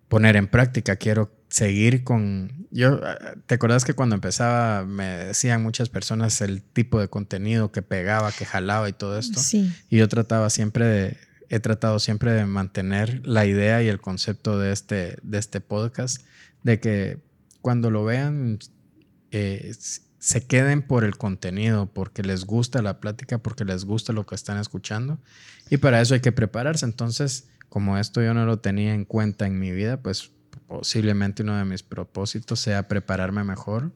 [0.07, 0.95] poner en práctica.
[0.95, 2.67] Quiero seguir con...
[2.71, 2.99] Yo,
[3.45, 8.31] ¿te acuerdas que cuando empezaba me decían muchas personas el tipo de contenido que pegaba,
[8.31, 9.39] que jalaba y todo esto?
[9.39, 9.71] Sí.
[9.89, 11.17] Y yo trataba siempre de,
[11.49, 16.23] he tratado siempre de mantener la idea y el concepto de este, de este podcast,
[16.63, 17.17] de que
[17.61, 18.59] cuando lo vean
[19.31, 19.73] eh,
[20.21, 24.35] se queden por el contenido, porque les gusta la plática, porque les gusta lo que
[24.35, 25.17] están escuchando.
[25.71, 26.85] Y para eso hay que prepararse.
[26.85, 30.31] Entonces, como esto yo no lo tenía en cuenta en mi vida, pues
[30.67, 33.93] posiblemente uno de mis propósitos sea prepararme mejor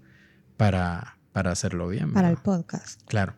[0.58, 2.12] para, para hacerlo bien.
[2.12, 3.04] Para el podcast.
[3.06, 3.36] Claro.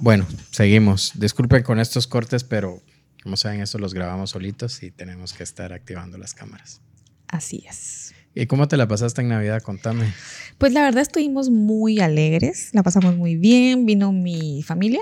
[0.00, 1.12] Bueno, seguimos.
[1.16, 2.82] Disculpen con estos cortes, pero
[3.22, 6.80] como saben, estos los grabamos solitos y tenemos que estar activando las cámaras.
[7.26, 8.14] Así es.
[8.34, 9.62] ¿Y cómo te la pasaste en Navidad?
[9.62, 10.12] Contame.
[10.58, 15.00] Pues la verdad estuvimos muy alegres, la pasamos muy bien, vino mi familia,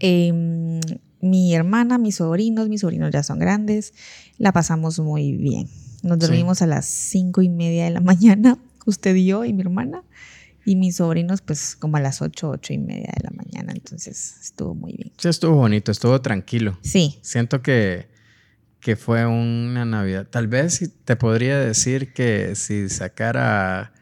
[0.00, 0.80] em,
[1.20, 3.94] mi hermana, mis sobrinos, mis sobrinos ya son grandes,
[4.38, 5.68] la pasamos muy bien.
[6.02, 6.26] Nos Sí.
[6.26, 10.02] dormimos a las cinco y media de la mañana, usted y yo y mi hermana,
[10.66, 14.36] y mis sobrinos pues como a las ocho, ocho y media de la mañana, entonces
[14.42, 15.12] estuvo muy bien.
[15.18, 16.78] Sí, estuvo bonito, estuvo tranquilo.
[16.82, 18.08] Sí, Siento que,
[18.84, 20.26] que fue una Navidad.
[20.28, 23.94] Tal vez te podría decir que si sacara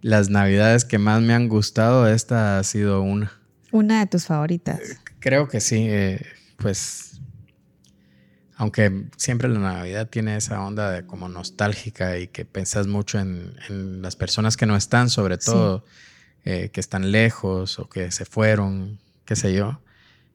[0.00, 3.30] las Navidades que más me han gustado, esta ha sido una.
[3.70, 4.80] una de tus favoritas.
[5.18, 6.24] Creo que sí, eh,
[6.56, 7.20] pues,
[8.56, 13.52] aunque siempre la Navidad tiene esa onda de como nostálgica y que pensás mucho en,
[13.68, 15.50] en las personas que no están, sobre Sí.
[15.50, 15.84] todo,
[16.46, 19.82] eh, que están lejos o que se fueron, qué sé yo.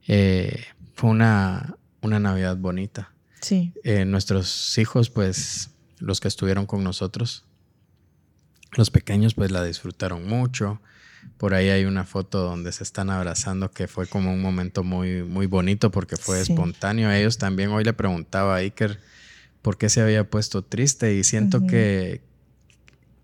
[0.07, 0.63] Eh,
[0.93, 3.11] fue una, una Navidad bonita.
[3.45, 3.73] Sí.
[3.83, 7.45] Eh, nuestros hijos, pues, los que estuvieron con nosotros,
[8.75, 10.81] los pequeños, pues la disfrutaron mucho.
[11.37, 15.23] Por ahí hay una foto donde se están abrazando que fue como un momento muy,
[15.23, 16.51] muy bonito porque fue Sí.
[16.51, 17.09] espontáneo.
[17.09, 18.99] A ellos también hoy le preguntaba a Iker
[19.61, 22.21] por qué se había puesto triste y siento que,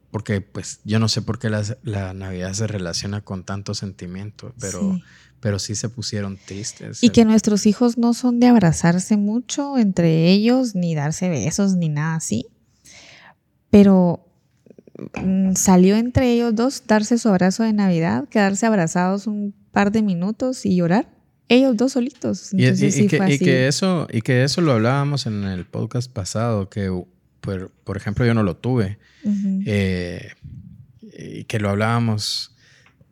[0.09, 4.53] porque pues yo no sé por qué la, la Navidad se relaciona con tanto sentimiento,
[4.59, 5.03] pero Sí.
[5.41, 7.03] Pero sí se pusieron tristes.
[7.03, 11.89] Y que nuestros hijos no son de abrazarse mucho entre ellos, ni darse besos, ni
[11.89, 12.45] nada así.
[13.69, 14.25] Pero
[15.21, 20.01] mm, salió entre ellos dos darse su abrazo de Navidad, quedarse abrazados un par de
[20.01, 21.09] minutos y llorar.
[21.49, 22.53] Ellos dos solitos.
[22.53, 23.43] Y, Entonces y- y sí que, fue y así.
[23.45, 26.89] que eso, y que eso lo hablábamos en el podcast pasado, que
[27.41, 28.99] por, por ejemplo yo no lo tuve,
[29.65, 30.29] eh,
[31.17, 32.50] y que lo hablábamos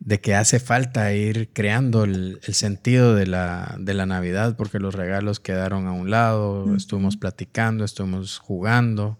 [0.00, 4.78] de que hace falta ir creando el, el sentido de la, de la Navidad, porque
[4.80, 9.18] los regalos quedaron a un lado, estuvimos platicando, estuvimos jugando,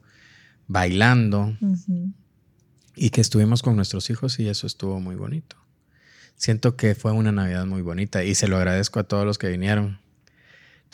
[0.66, 1.54] bailando,
[2.96, 5.56] y que estuvimos con nuestros hijos y eso estuvo muy bonito.
[6.36, 9.48] Siento que fue una Navidad muy bonita y se lo agradezco a todos los que
[9.48, 9.98] vinieron.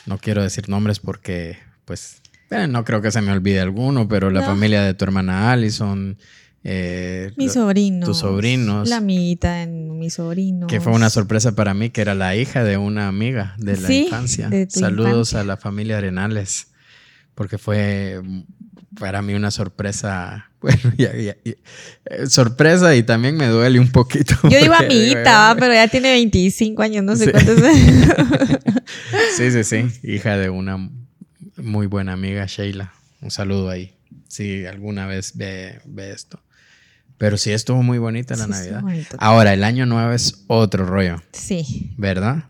[0.05, 4.29] No quiero decir nombres porque, pues, eh, no creo que se me olvide alguno, pero
[4.31, 4.45] la No.
[4.47, 6.17] familia de tu hermana Allison,
[6.63, 8.07] eh, Mis sobrinos.
[8.07, 8.89] tus sobrinos.
[8.89, 10.67] La amiguita de mis sobrinos.
[10.69, 13.87] que fue una sorpresa para mí, que era la hija de una amiga de la
[13.87, 14.49] Sí, infancia.
[14.49, 15.39] de tu Saludos infancia.
[15.41, 16.67] a la familia Arenales,
[17.35, 18.21] porque fue
[18.99, 21.51] para mí una sorpresa, bueno, ya- ya- ya-
[22.05, 24.35] eh, sorpresa y también me duele un poquito.
[24.49, 27.31] Yo digo amiguita, pero ya tiene 25 años, no sé Sí.
[27.31, 27.57] cuántos.
[29.35, 30.89] Sí, sí, sí, hija de una
[31.57, 32.91] muy buena amiga, Sheila.
[33.21, 33.93] Un saludo ahí,
[34.27, 36.39] si alguna vez ve, ve esto.
[37.17, 38.83] Pero sí estuvo muy bonita la Sí, Navidad.
[39.17, 41.93] Ahora, el año nuevo es otro rollo, Sí.
[41.97, 42.45] ¿verdad?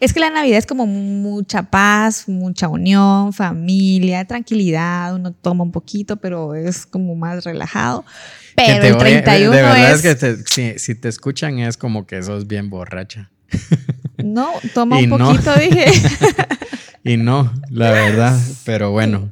[0.00, 5.14] Es que la Navidad es como mucha paz, mucha unión, familia, tranquilidad.
[5.14, 8.04] Uno toma un poquito, pero es como más relajado.
[8.56, 10.02] Pero el voy a- de- 31 de, verdad es, es.
[10.02, 13.30] que te- si, si te escuchan es como que sos bien borracha.
[14.24, 15.18] No, toma un no.
[15.18, 15.84] poquito, dije.
[17.04, 19.30] Y no, la verdad, pero bueno.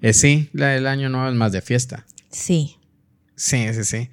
[0.00, 2.06] Eh, sí, la- el año nuevo es más de fiesta.
[2.30, 2.76] Sí.
[3.42, 4.10] Sí, sí, sí.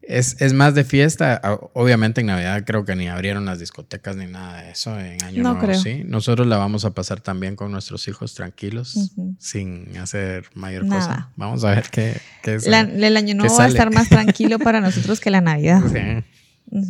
[0.00, 1.40] Es, es más de fiesta.
[1.74, 4.98] Obviamente en Navidad creo que ni abrieron las discotecas ni nada de eso.
[4.98, 5.78] En Año No Nuevo creo.
[5.80, 6.02] sí.
[6.06, 11.00] Nosotros la vamos a pasar también con nuestros hijos tranquilos, sin hacer mayor Nada.
[11.06, 11.30] cosa.
[11.36, 12.58] Vamos a ver qué, qué.
[12.66, 15.82] La- el año nuevo va a estar más tranquilo para nosotros que la Navidad.
[15.92, 16.24] Sí.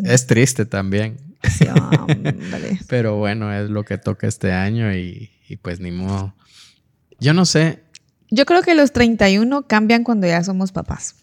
[0.04, 1.18] Es triste también.
[1.58, 1.66] Sí.
[2.88, 6.34] Pero bueno, es lo que toca este año y, y pues ni modo.
[7.20, 7.82] Yo no sé.
[8.30, 11.16] Yo creo que los 31 cambian cuando ya somos papás.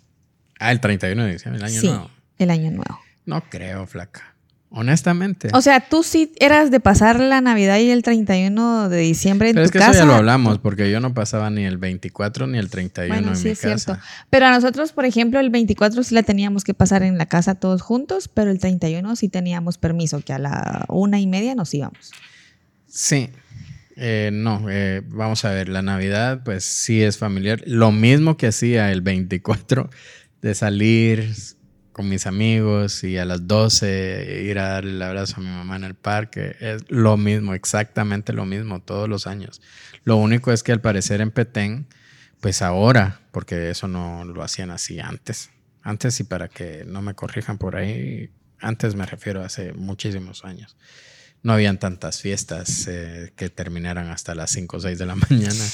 [0.59, 2.11] Ah, el 31 de diciembre, el año sí, nuevo.
[2.37, 2.99] el año nuevo.
[3.25, 4.35] No creo, flaca.
[4.71, 5.49] Honestamente.
[5.53, 9.55] O sea, tú sí eras de pasar la Navidad y el 31 de diciembre en
[9.55, 9.91] Pero tu es que casa.
[9.91, 13.29] eso ya lo hablamos, porque yo no pasaba ni el 24 ni el 31 Bueno,
[13.29, 13.77] en sí mi es casa.
[13.95, 14.03] cierto.
[14.29, 17.55] Pero a nosotros, por ejemplo, el 24 sí la teníamos que pasar en la casa
[17.55, 21.73] todos juntos, pero el 31 sí teníamos permiso, que a la una y media nos
[21.73, 22.11] íbamos.
[22.87, 23.29] Sí.
[23.95, 27.61] Eh, no, eh, vamos a ver, la Navidad pues sí es familiar.
[27.65, 29.89] Lo mismo que hacía el 24
[30.41, 31.33] de salir
[31.91, 35.75] con mis amigos y a las 12 ir a darle el abrazo a mi mamá
[35.75, 36.55] en el parque.
[36.59, 39.61] Es lo mismo, exactamente lo mismo todos los años.
[40.03, 41.87] Lo único es que al parecer en Petén,
[42.39, 45.49] pues ahora, porque eso no lo hacían así antes.
[45.81, 50.45] Antes y para que no me corrijan por ahí, antes me refiero a hace muchísimos
[50.45, 50.77] años
[51.43, 55.65] no habían tantas fiestas eh, que terminaran hasta las 5 o 6 de la mañana.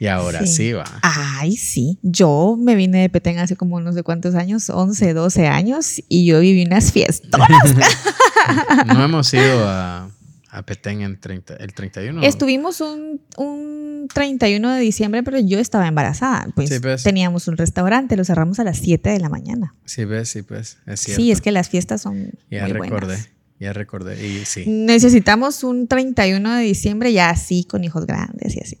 [0.00, 0.72] Y ahora sí, Sí.
[0.72, 0.84] va.
[1.02, 1.98] Ay, sí.
[2.02, 6.26] Yo me vine de Petén hace como no sé cuántos años, 11, 12 años, y
[6.26, 7.30] yo viví unas fiestas.
[8.86, 10.10] No hemos ido a,
[10.50, 12.22] a Petén en 30, el 31.
[12.22, 16.48] Estuvimos un, un 31 de diciembre, pero yo estaba embarazada.
[16.54, 17.02] Pues, Sí, pues.
[17.02, 19.74] teníamos un restaurante, lo cerramos a las 7 de la mañana.
[19.86, 20.78] Sí, ves, sí, pues.
[20.86, 21.22] Es cierto.
[21.22, 23.28] Sí, es que las fiestas son Ya muy recordé, buenas.
[23.60, 24.26] Ya recordé.
[24.26, 24.64] Y sí.
[24.66, 28.78] Necesitamos un 31 de diciembre ya así, con hijos grandes y así.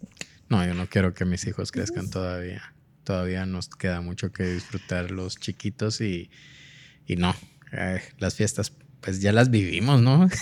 [0.48, 2.62] No, yo no quiero que mis hijos crezcan todavía.
[3.04, 6.30] Todavía nos queda mucho que disfrutar los chiquitos y,
[7.06, 7.34] y no.
[7.72, 10.28] eh, las fiestas, pues ya las vivimos, ¿no?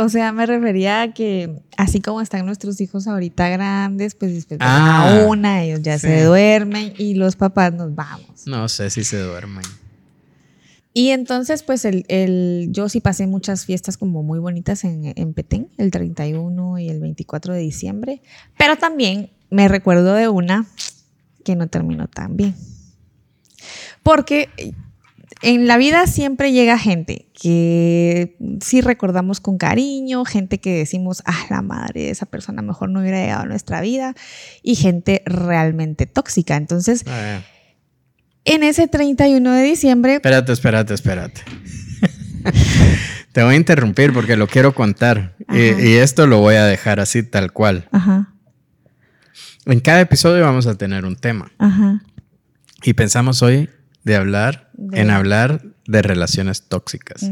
[0.00, 4.60] O sea, me refería a que así como están nuestros hijos ahorita grandes, pues después
[4.60, 8.46] de Ah, una, ellos ya se duermen y los papás nos vamos.
[8.46, 9.64] No sé si se duermen.
[10.94, 15.34] Y entonces, pues el, el- yo sí pasé muchas fiestas como muy bonitas en, en
[15.34, 18.22] Petén, el 31 y el 24 de diciembre,
[18.56, 20.66] pero también me recuerdo de una
[21.44, 22.54] que no terminó tan bien.
[24.02, 24.48] Porque
[25.42, 31.46] en la vida siempre llega gente que sí recordamos con cariño, gente que decimos, ah,
[31.50, 34.14] la madre, esa persona mejor no hubiera llegado a nuestra vida,
[34.62, 36.56] y gente realmente tóxica.
[36.56, 37.40] Entonces, Ah,
[38.48, 41.42] en ese 31 de diciembre, Espérate, espérate, espérate.
[43.32, 45.36] Te voy a interrumpir porque lo quiero contar.
[45.52, 47.88] Y, esto lo voy a dejar así tal cual.
[47.92, 48.32] ajá,
[49.66, 51.52] En cada episodio vamos a tener un tema.
[51.58, 52.02] ajá,
[52.82, 53.68] Y pensamos hoy
[54.04, 57.22] de hablar, De- en hablar de relaciones tóxicas.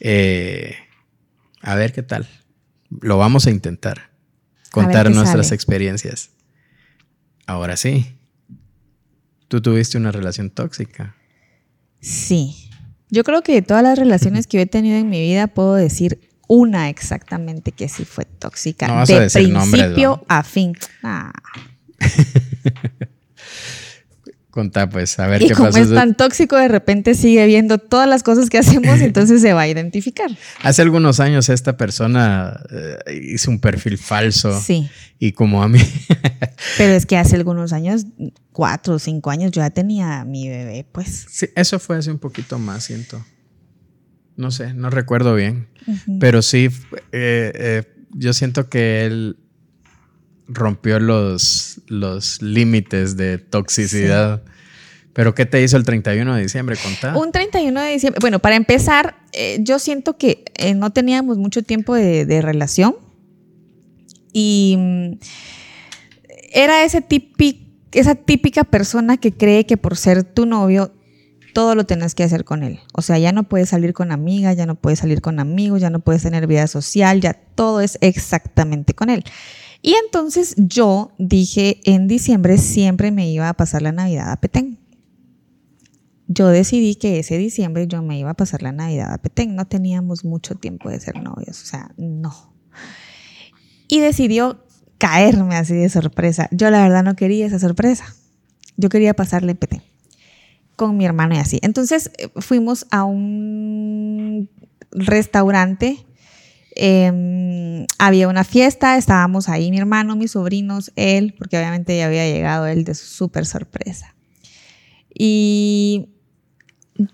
[0.00, 0.76] Eh,
[1.60, 2.28] a ver qué tal.
[3.00, 4.10] Lo vamos a intentar.
[4.70, 5.54] Contar nuestras sale.
[5.54, 6.30] experiencias.
[7.46, 8.17] Ahora sí.
[9.48, 11.14] Tú tuviste una relación tóxica.
[12.00, 12.64] sí.
[13.10, 15.74] Yo creo que de todas las relaciones que yo he tenido en mi vida, puedo
[15.74, 18.86] decir una exactamente que sí fue tóxica.
[18.86, 20.24] No vas de a decir nombres, principio ¿no?
[20.28, 20.76] a fin.
[21.02, 21.32] Ah.
[24.58, 28.08] Contá, pues, a ver Y qué como es tan tóxico, de repente sigue viendo todas
[28.08, 30.28] las cosas que hacemos, entonces se va a identificar.
[30.64, 34.60] Hace algunos años esta persona eh, hizo un perfil falso.
[34.60, 34.90] Sí,
[35.20, 35.78] Y como a mí.
[36.76, 38.06] pero es que hace algunos años,
[38.50, 41.26] cuatro o cinco años, yo ya tenía a mi bebé, pues.
[41.30, 43.24] Sí, eso fue hace un poquito más, siento.
[44.34, 45.68] No sé, no recuerdo bien.
[46.18, 46.68] Pero sí,
[47.12, 49.36] eh, eh, yo siento que él
[50.48, 54.42] rompió los, los límites de toxicidad.
[55.12, 56.76] Pero ¿qué te hizo el 31 de diciembre?
[56.82, 57.16] Contá.
[57.16, 58.18] Un 31 de diciembre.
[58.20, 62.96] Bueno, para empezar, eh, yo siento que eh, no teníamos mucho tiempo de, de relación.
[64.32, 65.12] Y mm,
[66.52, 70.92] era ese típico, esa típica persona que cree que por ser tu novio,
[71.52, 72.80] todo lo tenés que hacer con él.
[72.92, 75.90] O sea, ya no puedes salir con amigas, ya no puedes salir con amigos, ya
[75.90, 79.24] no puedes tener vida social, ya todo es exactamente con él.
[79.80, 84.78] Y entonces yo dije en diciembre siempre me iba a pasar la Navidad a Petén
[86.28, 89.56] yo decidí que ese diciembre yo me iba a pasar la Navidad a Petén.
[89.56, 92.52] No teníamos mucho tiempo de ser novios, o sea, no.
[93.88, 94.62] Y decidió
[94.98, 96.48] caerme así de sorpresa.
[96.52, 98.14] Yo la verdad no quería esa sorpresa.
[98.76, 99.82] Yo quería pasarle Petén
[100.76, 101.58] con mi hermano y así.
[101.62, 104.50] Entonces eh, fuimos a un
[104.90, 106.04] restaurante.
[106.78, 112.26] Eh, había una fiesta, estábamos ahí mi hermano, mis sobrinos, él, porque obviamente ya había
[112.26, 114.14] llegado él de súper sorpresa.
[115.12, 116.10] Y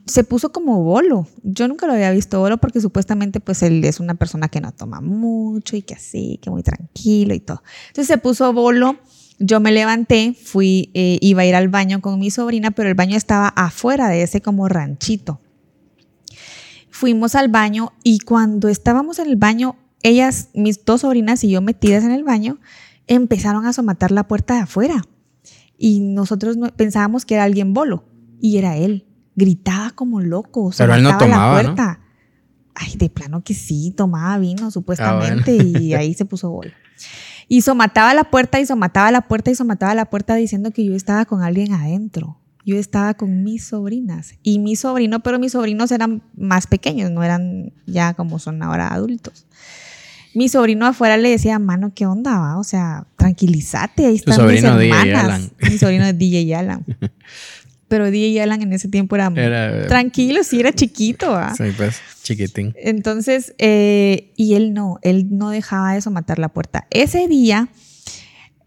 [0.06, 1.26] se puso como bolo.
[1.42, 4.72] Yo nunca lo había visto bolo porque supuestamente pues él es una persona que no
[4.72, 7.62] toma mucho y que así, que muy tranquilo y todo.
[7.88, 8.96] Entonces se puso bolo.
[9.38, 12.94] Yo me levanté, fui, eh, iba a ir al baño con mi sobrina, pero el
[12.94, 15.40] baño estaba afuera de ese como ranchito.
[17.04, 21.60] Fuimos al baño y cuando estábamos en el baño, ellas, mis dos sobrinas y yo
[21.60, 22.56] metidas en el baño,
[23.06, 25.02] empezaron a somatar la puerta de afuera.
[25.76, 28.04] Y nosotros no- pensábamos que era alguien bolo
[28.40, 29.04] y era él.
[29.36, 30.70] Gritaba como loco.
[30.78, 31.74] Pero él no tomaba, la ¿no?
[31.74, 32.00] puerta.
[32.74, 36.70] Ay, de plano que sí, tomaba vino supuestamente y ahí se puso bolo.
[37.48, 40.94] Y somataba la puerta y somataba la puerta y somataba la puerta diciendo que yo
[40.94, 42.40] estaba con alguien adentro.
[42.64, 47.22] Yo estaba con mis sobrinas y mi sobrino, pero mis sobrinos eran más pequeños, no
[47.22, 49.46] eran ya como son ahora adultos.
[50.34, 52.58] Mi sobrino afuera le decía, mano, ¿qué onda va?
[52.58, 55.50] O sea, tranquilízate, ahí están mis hermanas.
[55.60, 56.84] Mi sobrino es DJ Alan.
[57.88, 61.30] Pero DJ Alan en ese tiempo era, Era- tranquilo, sí, era chiquito.
[61.30, 61.54] ¿va?
[61.54, 62.74] Sí, pues, chiquitín.
[62.76, 66.86] Entonces, eh, y él no, él no dejaba de somatar la puerta.
[66.90, 67.68] Ese día,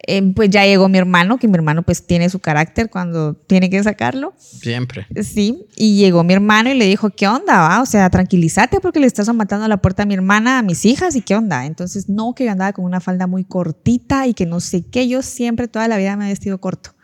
[0.10, 3.70] eh, pues ya llegó mi hermano, que mi hermano pues tiene su carácter cuando tiene
[3.70, 4.34] que sacarlo.
[4.38, 5.06] Siempre.
[5.22, 7.82] Sí, y llegó mi hermano y le dijo, ¿qué onda, va?
[7.82, 11.18] O sea, tranquilízate porque le estás somatando la puerta a mi hermana, a mis hijas,
[11.18, 11.66] ¿y qué onda?
[11.66, 15.10] Entonces, no, que yo andaba con una falda muy cortita y que no sé qué,
[15.10, 16.96] yo siempre toda la vida me he vestido corto.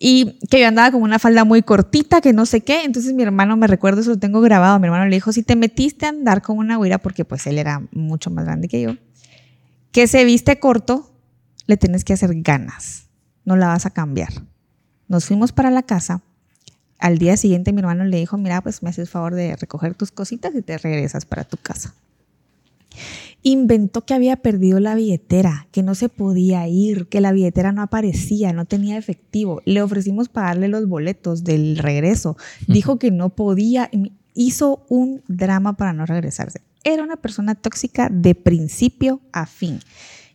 [0.00, 2.82] Y que yo andaba con una falda muy cortita, que no sé qué.
[2.82, 5.54] Entonces mi hermano, me recuerdo, eso lo tengo grabado, mi hermano le dijo, si te
[5.54, 8.96] metiste a andar con una güira, porque pues él era mucho más grande que yo,
[9.92, 11.07] que se viste corto,
[11.68, 13.08] le tienes que hacer ganas,
[13.44, 14.32] no la vas a cambiar.
[15.06, 16.22] Nos fuimos para la casa.
[16.98, 20.10] Al día siguiente mi hermano le dijo, mira, pues me haces favor de recoger tus
[20.10, 21.94] cositas y te regresas para tu casa.
[23.42, 27.82] Inventó que había perdido la billetera, que no se podía ir, que la billetera no
[27.82, 29.60] aparecía, no tenía efectivo.
[29.66, 32.36] Le ofrecimos pagarle los boletos del regreso.
[32.66, 33.90] Dijo que no podía,
[34.34, 36.62] hizo un drama para no regresarse.
[36.82, 39.80] Era una persona tóxica de principio a fin.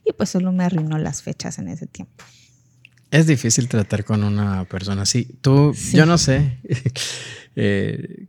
[0.05, 2.23] Y pues solo me arruinó las fechas en ese tiempo.
[3.11, 5.25] Es difícil tratar con una persona así.
[5.41, 5.95] Tú, Sí.
[5.97, 6.57] yo no sé.
[7.55, 8.25] Eh,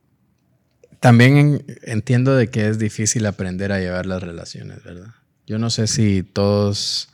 [1.01, 5.15] también en- entiendo de que es difícil aprender a llevar las relaciones, ¿verdad?
[5.47, 7.09] Yo no sé si todos,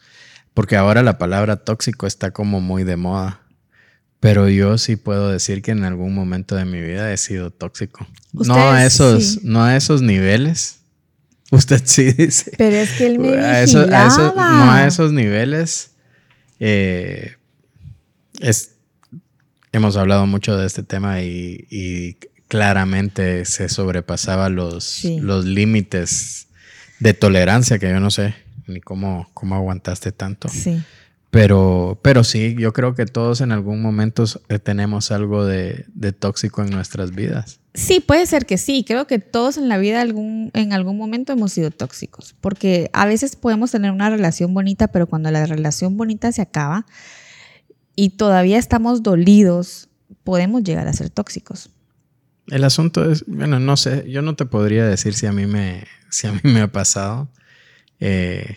[0.52, 3.42] porque ahora la palabra tóxico está como muy de moda,
[4.18, 8.06] Pero yo sí puedo decir que en algún momento de mi vida he sido tóxico.
[8.34, 9.40] No a esos, sí.
[9.44, 10.79] no a esos niveles.
[11.56, 12.52] Usted sí dice.
[12.56, 15.90] Pero es que él me A eso- a eso- no a esos niveles.
[16.60, 17.36] eh,
[18.40, 18.72] es,
[19.72, 22.14] hemos hablado mucho de este tema y, y
[22.48, 25.18] claramente se sobrepasaba los, Sí.
[25.20, 26.48] los límites
[26.98, 28.34] de tolerancia que yo no sé
[28.66, 30.48] ni cómo, cómo aguantaste tanto.
[30.48, 30.82] Sí.
[31.30, 36.12] Pero, pero sí, yo creo que todos en algún momento eh, tenemos algo de, de
[36.12, 37.60] tóxico en nuestras vidas.
[37.74, 38.84] Sí, puede ser que sí.
[38.86, 42.34] Creo que todos en la vida algún, en algún momento hemos sido tóxicos.
[42.40, 46.84] Porque a veces podemos tener una relación bonita, pero cuando la relación bonita se acaba
[47.94, 49.88] y todavía estamos dolidos,
[50.24, 51.70] podemos llegar a ser tóxicos.
[52.48, 55.84] El asunto es, bueno, no sé, yo no te podría decir si a mí me,
[56.08, 57.30] si a mí me ha pasado.
[58.00, 58.56] Eh,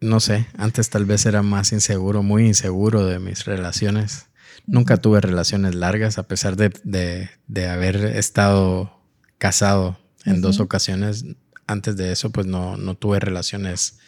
[0.00, 4.26] no sé, antes tal vez era más inseguro, muy inseguro de mis relaciones.
[4.66, 8.98] Nunca tuve relaciones largas, a pesar de, de- de haber estado
[9.38, 11.24] casado en dos ocasiones.
[11.66, 13.98] Antes de eso, pues no, no tuve relaciones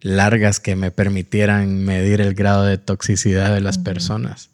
[0.00, 4.50] largas que me permitieran medir el grado de toxicidad de las personas.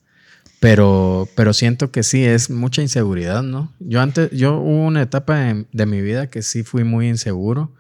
[0.60, 3.72] Pero, pero siento que sí, es mucha inseguridad, ¿no?
[3.80, 7.74] Yo antes, yo hubo una etapa de, de mi vida que sí fui muy inseguro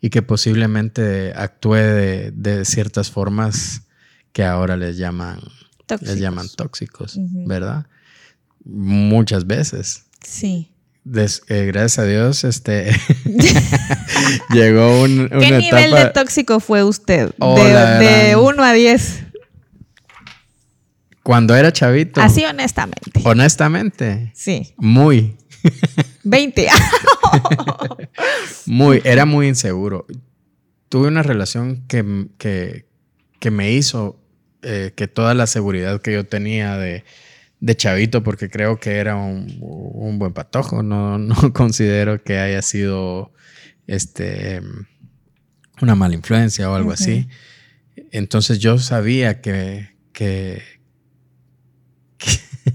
[0.00, 3.82] y que posiblemente actué de, de ciertas formas
[4.32, 5.40] que ahora les llaman,
[5.86, 6.08] Tóxicos.
[6.14, 7.16] les llaman tóxicos.
[7.46, 7.86] ¿verdad?
[8.64, 10.04] Muchas veces.
[10.22, 10.72] Sí.
[11.04, 12.90] Des- eh, gracias a Dios, este
[14.50, 16.04] llegó un, una ¿Qué nivel etapa.
[16.04, 17.30] de tóxico fue usted?
[17.38, 17.70] Oh, de de
[18.30, 19.22] gran- 1 a 10.
[21.22, 23.20] Cuando era chavito, Así honestamente.
[23.24, 24.74] honestamente, Sí.
[24.76, 25.36] muy,
[26.22, 26.68] 20.
[28.66, 30.06] muy, era muy inseguro.
[30.88, 32.86] Tuve una relación que, que,
[33.40, 34.20] que me hizo
[34.62, 37.04] eh, que toda la seguridad que yo tenía de,
[37.60, 42.62] de chavito, porque creo que era un, un buen patojo, no, no considero que haya
[42.62, 43.32] sido
[43.86, 44.60] este,
[45.82, 47.28] una mala influencia o algo así.
[48.12, 50.75] Entonces yo sabía que, que-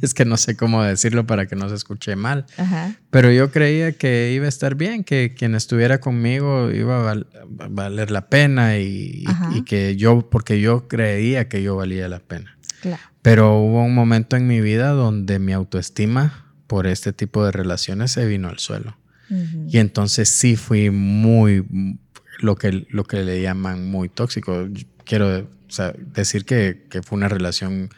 [0.06, 2.96] es que no sé cómo decirlo para que no se escuche mal, Ajá.
[3.10, 7.28] pero yo creía que iba a estar bien, que quien estuviera conmigo iba a, val-
[7.60, 9.52] a valer la pena y, Ajá.
[9.56, 12.58] y que yo, porque yo creía que yo valía la pena.
[12.82, 13.02] Claro.
[13.22, 18.12] Pero hubo un momento en mi vida donde mi autoestima por este tipo de relaciones
[18.12, 18.98] se vino al suelo.
[19.70, 21.64] Y entonces sí fui muy,
[22.40, 24.68] lo que, lo que le llaman muy tóxico.
[25.06, 27.90] Quiero o sea, decir que, que fue una relación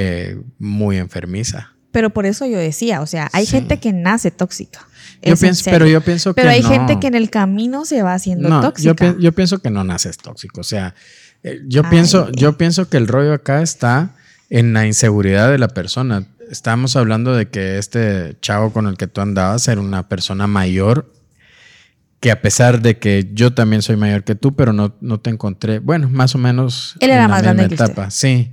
[0.00, 1.72] eh, muy enfermiza.
[1.90, 3.52] Pero por eso yo decía, o sea, hay Sí.
[3.52, 4.86] gente que nace tóxica.
[5.22, 6.68] Yo pienso, pero yo pienso Pero que hay no.
[6.68, 8.86] gente que en el camino se va haciendo No, tóxica.
[8.86, 10.60] yo, pi- yo pienso que no naces tóxico.
[10.60, 10.94] O sea,
[11.42, 11.90] eh, yo Ay.
[11.90, 14.14] pienso, yo pienso que el rollo acá está
[14.50, 16.28] en la inseguridad de la persona.
[16.48, 21.12] Estamos hablando de que este chavo con el que tú andabas era una persona mayor
[22.20, 25.30] que a pesar de que yo también soy mayor que tú, pero no, no te
[25.30, 27.92] encontré, bueno, más o menos Él era en la más grande misma que usted.
[27.92, 28.10] etapa.
[28.10, 28.52] Sí.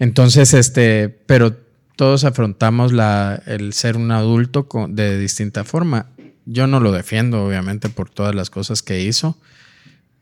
[0.00, 1.54] Entonces, este, pero
[1.94, 6.06] todos afrontamos la, el ser un adulto de distinta forma.
[6.46, 9.38] Yo no lo defiendo, obviamente, por todas las cosas que hizo,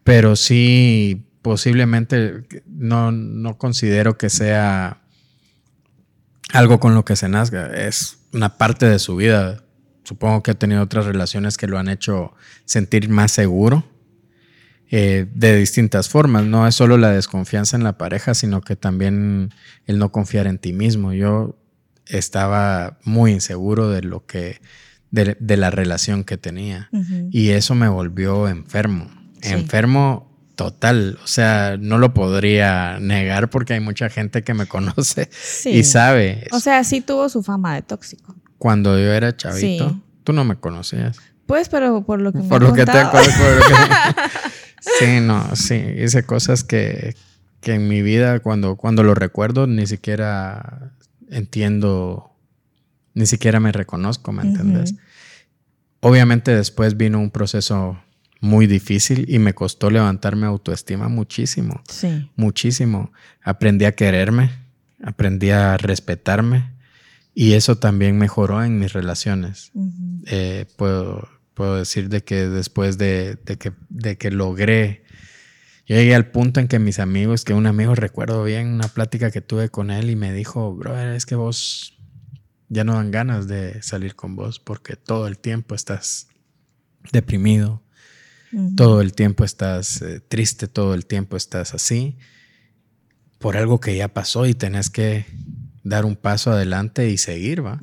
[0.02, 5.00] pero sí, posiblemente no, no considero que sea
[6.52, 7.68] algo con lo que se nazca.
[7.68, 9.62] Es una parte de su vida.
[10.02, 12.32] Supongo que ha tenido otras relaciones que lo han hecho
[12.64, 13.84] sentir más seguro
[14.90, 16.44] eh, de distintas formas.
[16.44, 19.52] No es solo la desconfianza en la pareja, sino que también
[19.86, 21.12] el no confiar en ti mismo.
[21.12, 21.56] Yo
[22.06, 24.60] estaba muy inseguro de lo que,
[25.10, 26.88] de, de la relación que tenía.
[27.30, 29.10] Y eso me volvió enfermo.
[29.42, 29.52] Sí.
[29.52, 30.26] Enfermo
[30.56, 31.18] total.
[31.22, 35.70] O sea, no lo podría negar porque hay mucha gente que me conoce Sí.
[35.70, 36.48] y sabe.
[36.52, 38.34] O sea, sí tuvo su fama de tóxico.
[38.58, 40.02] Cuando yo era chavito, Sí.
[40.24, 41.18] tú no me conocías.
[41.46, 43.72] Pues, pero por lo que me Por ha lo que te por lo que-
[44.80, 45.74] sí, no, sí.
[45.74, 47.14] Hice cosas que,
[47.60, 50.92] que en mi vida, cuando, cuando lo recuerdo, ni siquiera
[51.30, 52.32] entiendo,
[53.14, 54.92] ni siquiera me reconozco, ¿me entiendes?
[54.92, 55.00] Ujú.
[56.00, 57.98] Obviamente después vino un proceso
[58.40, 62.30] muy difícil y me costó levantarme autoestima muchísimo, Sí.
[62.36, 63.12] muchísimo.
[63.42, 64.50] Aprendí a quererme,
[65.02, 66.70] aprendí a respetarme
[67.34, 69.70] y eso también mejoró en mis relaciones.
[69.74, 70.22] Ujú.
[70.26, 71.28] Eh, puedo,
[71.58, 75.02] puedo decir de que después de, de que, de que logré,
[75.86, 79.32] yo llegué al punto en que mis amigos, que un amigo recuerdo bien una plática
[79.32, 81.98] que tuve con él y me dijo, brother, es que vos
[82.68, 86.28] ya no dan ganas de salir con vos porque todo el tiempo estás
[87.10, 87.82] deprimido,
[88.76, 92.18] todo el tiempo estás eh, triste, todo el tiempo estás así.
[93.38, 95.26] por algo que ya pasó y tenés que
[95.82, 97.80] dar un paso adelante y seguir, ¿va?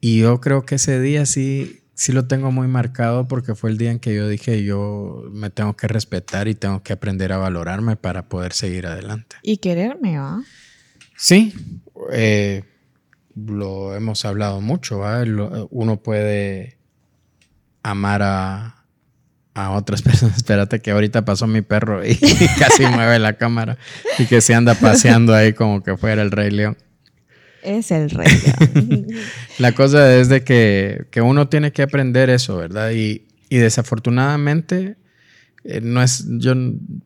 [0.00, 3.76] Y yo creo que ese día sí, sí lo tengo muy marcado porque fue el
[3.76, 7.38] día en que yo dije yo me tengo que respetar y tengo que aprender a
[7.38, 9.34] valorarme para poder seguir adelante.
[9.42, 10.40] Y quererme, ¿va?
[11.16, 11.52] Sí,
[12.12, 12.62] eh,
[13.34, 15.24] lo hemos hablado mucho, ¿va?
[15.24, 16.78] Lo- uno puede
[17.82, 18.84] amar a,
[19.54, 20.36] a otras personas.
[20.36, 22.14] Espérate que ahorita pasó mi perro y
[22.60, 23.76] casi mueve la cámara
[24.20, 26.76] y que se anda paseando ahí como que fuera el rey león.
[27.62, 28.26] Es el rey.
[29.58, 32.90] La cosa es de que, que uno tiene que aprender eso, ¿verdad?
[32.92, 34.96] Y, y desafortunadamente
[35.64, 36.54] eh, no es, yo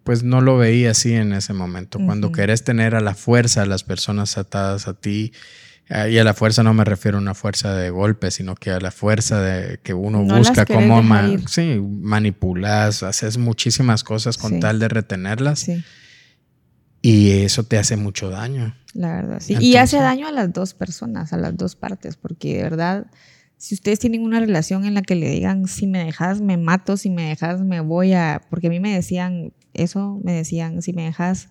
[0.05, 1.99] pues no lo veía así en ese momento.
[2.05, 5.33] Cuando querés tener a la fuerza a las personas atadas a ti,
[5.89, 8.71] eh, y a la fuerza no me refiero a una fuerza de golpe, sino que
[8.71, 14.37] a la fuerza de que uno No busca cómo ma- sí, manipulas, haces muchísimas cosas
[14.39, 14.61] con Sí.
[14.61, 15.83] tal de retenerlas Sí,
[17.03, 18.75] y eso te hace mucho daño.
[18.95, 19.57] la verdad, sí.
[19.61, 23.07] y hace daño a las dos personas, a las dos partes, porque de verdad,
[23.59, 26.97] si ustedes tienen una relación en la que le digan, si me dejas, me mato,
[26.97, 28.41] si me dejas, me voy a...
[28.51, 31.49] Porque a mí me decían eso, me decían, si me dejas,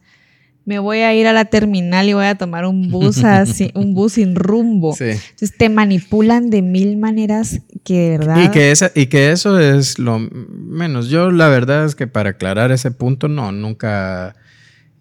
[0.66, 3.94] me voy a ir a la terminal y voy a tomar un bus, así, un
[3.94, 4.94] bus sin rumbo.
[4.94, 5.06] Sí.
[5.06, 8.44] Entonces te manipulan de mil maneras que de verdad...
[8.44, 11.10] Y que, esa, y que eso es lo menos.
[11.10, 14.36] Yo la verdad es que para aclarar ese punto, no, nunca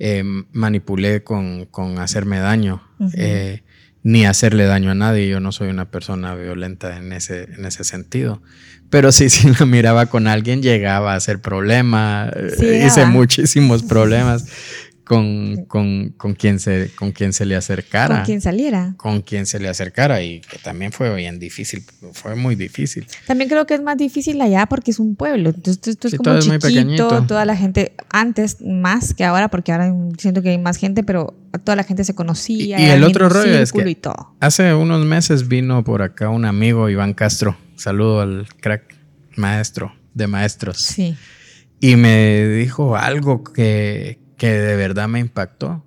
[0.00, 2.82] eh, manipulé con, con hacerme daño,
[3.14, 3.62] eh,
[4.02, 5.28] ni hacerle daño a nadie.
[5.28, 8.42] Yo no soy una persona violenta en ese, en ese sentido.
[8.88, 12.30] Pero sí, si la miraba con alguien, llegaba a hacer problema.
[12.34, 14.46] eh, Sí, hice muchísimos problemas
[15.10, 18.94] con, con, con, quien se, con quien se le acercara con quien saliera.
[18.96, 21.82] con quien se le acercara y que también fue bien difícil,
[22.12, 23.08] fue muy difícil.
[23.26, 25.50] También creo que es más difícil allá porque es un pueblo.
[25.50, 26.76] Entonces esto es Sí, como todo es muy chiquito,
[27.08, 27.24] pequeñito.
[27.26, 31.34] toda la gente, antes más que ahora, porque ahora siento que hay más gente, pero
[31.64, 32.78] toda la gente se conocía.
[32.78, 33.98] Y- y el otro rollo es que-.
[34.38, 38.94] Hace unos meses vino por acá un amigo, Iván Castro, saludo al crack
[39.34, 41.16] maestro de maestros, Sí.
[41.80, 45.84] y me dijo algo que, que de verdad me impactó,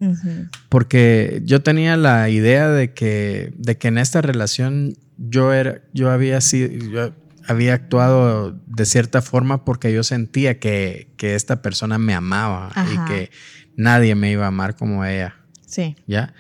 [0.70, 6.12] porque yo tenía la idea de que, de que en esta relación yo, era, yo,
[6.12, 7.14] había sido, yo
[7.48, 12.86] había actuado de cierta forma porque yo sentía que, que esta persona me amaba Ajá.
[12.94, 13.32] y que
[13.76, 15.34] nadie me iba a amar como ella.
[15.66, 15.96] Sí.
[16.06, 16.36] ¿ya?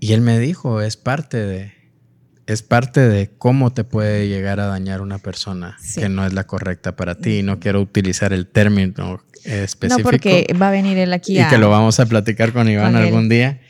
[0.00, 1.72] Y él me dijo, es parte de,
[2.46, 6.02] es parte de cómo te puede llegar a dañar una persona Sí.
[6.02, 7.38] que no es la correcta para ti.
[7.38, 9.98] Y no quiero utilizar el término específico.
[9.98, 11.48] No, porque va a venir él aquí y a...
[11.48, 13.60] que lo vamos a platicar con Iván con algún día.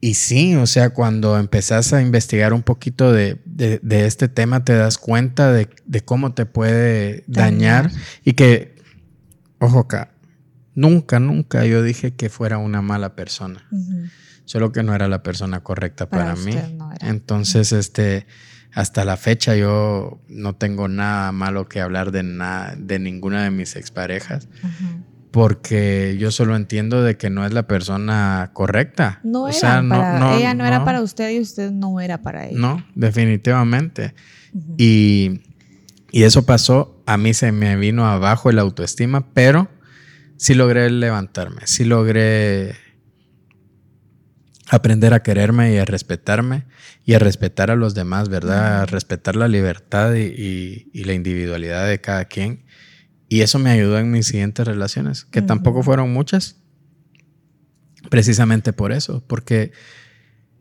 [0.00, 4.64] Y sí, o sea, cuando empezás a investigar un poquito de, de- de este tema,
[4.64, 7.84] te das cuenta de, de cómo te puede dañar.
[7.90, 8.02] Dañar.
[8.24, 8.76] Y que,
[9.58, 10.12] ojo acá,
[10.74, 13.66] nunca, nunca yo dije que fuera una mala persona
[14.44, 16.54] solo que no era la persona correcta para, Para mí.
[16.76, 16.90] no.
[17.00, 18.26] Entonces, este,
[18.74, 23.50] hasta la fecha yo no tengo nada malo que hablar de nada, de ninguna de
[23.50, 24.48] mis exparejas,
[25.30, 29.20] porque yo solo entiendo de que no es la persona correcta.
[29.24, 30.18] No O era sea, para...
[30.18, 32.58] no- ella no, era para usted y usted no era para ella.
[32.58, 34.14] No, definitivamente.
[34.78, 35.40] Y,
[36.10, 39.68] y eso pasó, a mí se me vino abajo el autoestima, pero
[40.36, 42.74] sí logré levantarme, sí logré
[44.70, 46.64] aprender a quererme y a respetarme
[47.04, 48.82] y a respetar a los demás, ¿verdad?
[48.82, 52.64] A respetar la libertad y, y- y la individualidad de cada quien.
[53.28, 56.56] Y eso me ayudó en mis siguientes relaciones, que tampoco fueron muchas,
[58.10, 59.72] precisamente por eso, porque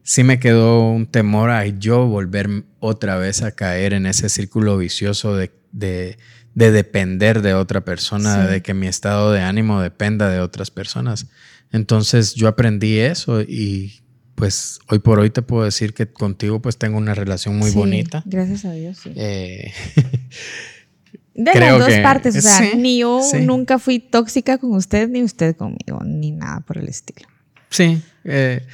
[0.03, 2.49] sí me quedó un temor a yo volver
[2.80, 6.18] otra vez a caer en ese círculo vicioso de, de-
[6.55, 8.51] de depender de otra persona, Sí.
[8.51, 11.28] de que mi estado de ánimo dependa de otras personas.
[11.72, 14.01] Entonces yo aprendí eso y
[14.36, 17.76] pues hoy por hoy te puedo decir que contigo pues tengo una relación muy Sí,
[17.78, 18.22] bonita.
[18.26, 19.11] Gracias a Dios, sí.
[19.15, 19.72] Eh,
[21.34, 23.41] De creo las dos que- partes, o sea, sí, ni yo sí.
[23.45, 27.28] nunca fui tóxica con usted, ni usted conmigo, ni nada por el estilo.
[27.70, 28.65] Sí, eh,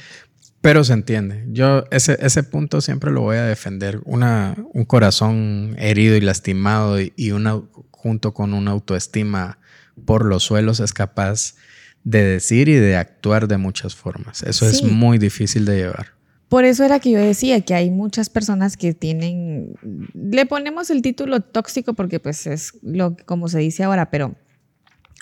[0.62, 1.44] pero se entiende.
[1.48, 4.00] Yo ese, ese punto siempre lo voy a defender.
[4.06, 9.58] Una, un corazón herido y lastimado y, y una, junto con una autoestima
[10.06, 11.56] por los suelos es capaz
[12.04, 14.42] de decir y de actuar de muchas formas.
[14.42, 16.08] Eso es muy difícil de llevar.
[16.48, 19.74] Por eso era que yo decía que hay muchas personas que tienen,
[20.14, 24.36] le ponemos el título tóxico porque pues es lo que- como se dice ahora, pero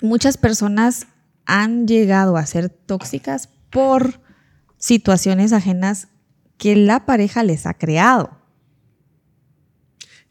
[0.01, 1.07] muchas personas
[1.45, 4.19] han llegado a ser tóxicas por
[4.77, 6.09] situaciones ajenas
[6.57, 8.37] que la pareja les ha creado.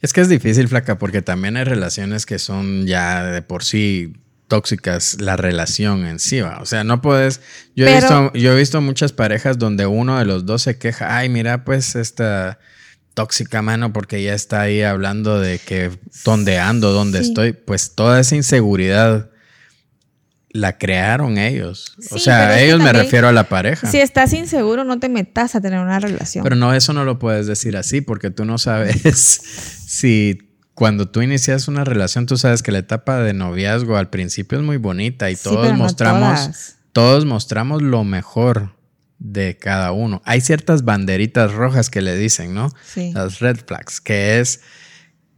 [0.00, 4.14] Es que es difícil, flaca, porque también hay relaciones que son ya de por sí
[4.52, 6.58] tóxicas la relación en sí, ¿va?
[6.60, 7.40] o sea, no puedes,
[7.74, 11.16] yo he, visto, yo he visto muchas parejas donde uno de los dos se queja,
[11.16, 12.58] ay, mira, pues esta
[13.14, 15.90] tóxica mano porque ya está ahí hablando de que
[16.26, 17.28] dónde ando, dónde Sí.
[17.28, 19.30] estoy, pues toda esa inseguridad
[20.50, 21.96] la crearon ellos.
[22.10, 23.90] o Sí, sea, que ellos me refiero a la pareja.
[23.90, 26.44] Si estás inseguro, no te metas a tener una relación.
[26.44, 29.00] Pero no, eso no lo puedes decir así porque tú no sabes
[29.86, 30.38] si
[30.74, 34.64] cuando tú inicias una relación, tú sabes que la etapa de noviazgo al principio es
[34.64, 36.76] muy bonita y Sí, todos no mostramos, todas.
[36.92, 38.74] todos mostramos lo mejor
[39.18, 40.20] de cada uno.
[40.24, 42.70] Hay ciertas banderitas rojas que le dicen, ¿no?
[42.84, 43.12] Sí.
[43.14, 44.60] Las red flags, que es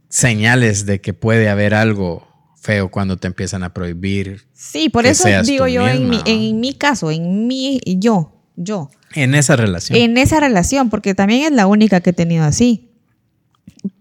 [0.09, 2.27] señales de que puede haber algo
[2.61, 4.47] feo cuando te empiezan a prohibir.
[4.53, 9.35] Sí, por eso digo yo en mi, en mi caso, en mi, yo, yo, En
[9.35, 9.99] esa relación.
[9.99, 12.91] en esa relación, porque también es la única que he tenido así.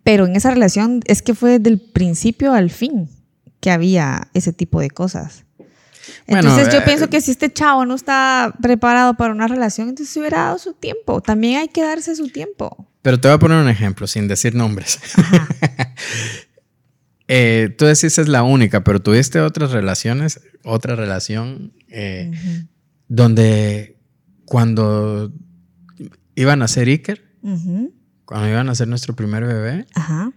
[0.03, 3.09] Pero en esa relación es que fue del principio al fin
[3.61, 5.45] que había ese tipo de cosas.
[6.27, 9.89] Bueno, Entonces yo eh, pienso que si este chavo no está preparado para una relación,
[9.89, 11.21] entonces se hubiera dado su tiempo.
[11.21, 12.89] También hay que darse su tiempo.
[13.03, 14.99] Pero te voy a poner un ejemplo sin decir nombres.
[17.27, 22.31] Eh, tú decís es la única, pero tuviste otras relaciones, otra relación eh,
[23.09, 23.97] donde
[24.45, 25.33] cuando
[26.35, 27.94] iban a ser Iker, Ujú.
[28.25, 30.33] Cuando iban a ser nuestro primer bebé, Ajá.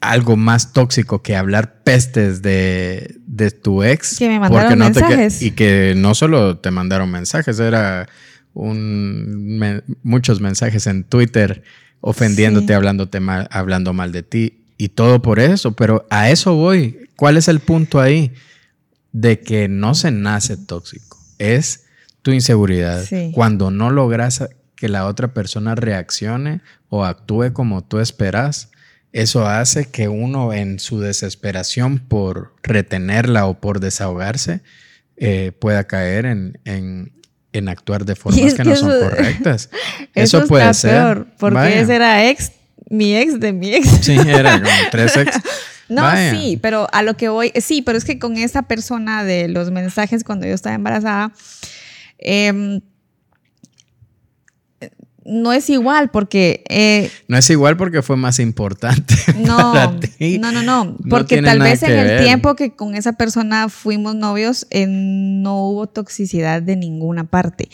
[0.00, 4.18] algo más tóxico que hablar pestes de, de tu ex.
[4.18, 5.42] Que me mandaron porque no te mensajes.
[5.42, 8.08] y que no solo te mandaron mensajes, era
[8.54, 11.62] un, me- muchos mensajes en Twitter
[12.00, 12.72] ofendiéndote, Sí.
[12.72, 14.62] hablándote mal, hablando mal de ti.
[14.78, 17.08] Y todo por eso, pero a eso voy.
[17.16, 18.32] ¿Cuál es el punto ahí?
[19.12, 21.18] De que no se nace tóxico.
[21.38, 21.86] Es
[22.22, 23.02] tu inseguridad.
[23.04, 23.30] Sí.
[23.34, 24.44] Cuando no logras
[24.76, 28.70] que la otra persona reaccione o actúe como tú esperas,
[29.12, 34.60] eso hace que uno en su desesperación por retenerla o por desahogarse
[35.16, 37.12] eh, pueda caer en, en-
[37.52, 39.70] en actuar de formas que, que no son correctas.
[40.14, 40.90] Eso, Eso, puede ser.
[40.92, 41.80] peor, porque Vaya.
[41.80, 42.52] ese era ex,
[42.90, 43.88] mi ex de mi ex.
[44.02, 45.40] Sí, era como tres ex.
[45.88, 46.32] No, Vaya.
[46.32, 49.70] sí, pero a lo que voy, sí, pero es que con esa persona de los
[49.70, 51.30] mensajes cuando yo estaba embarazada,
[52.18, 52.80] em,
[55.28, 59.14] no es igual porque eh, No es igual porque fue más importante.
[59.36, 60.38] no, para ti.
[60.38, 64.66] no, no, no, porque tal vez en el tiempo que con esa persona fuimos novios
[64.70, 67.68] eh, no hubo toxicidad de ninguna parte.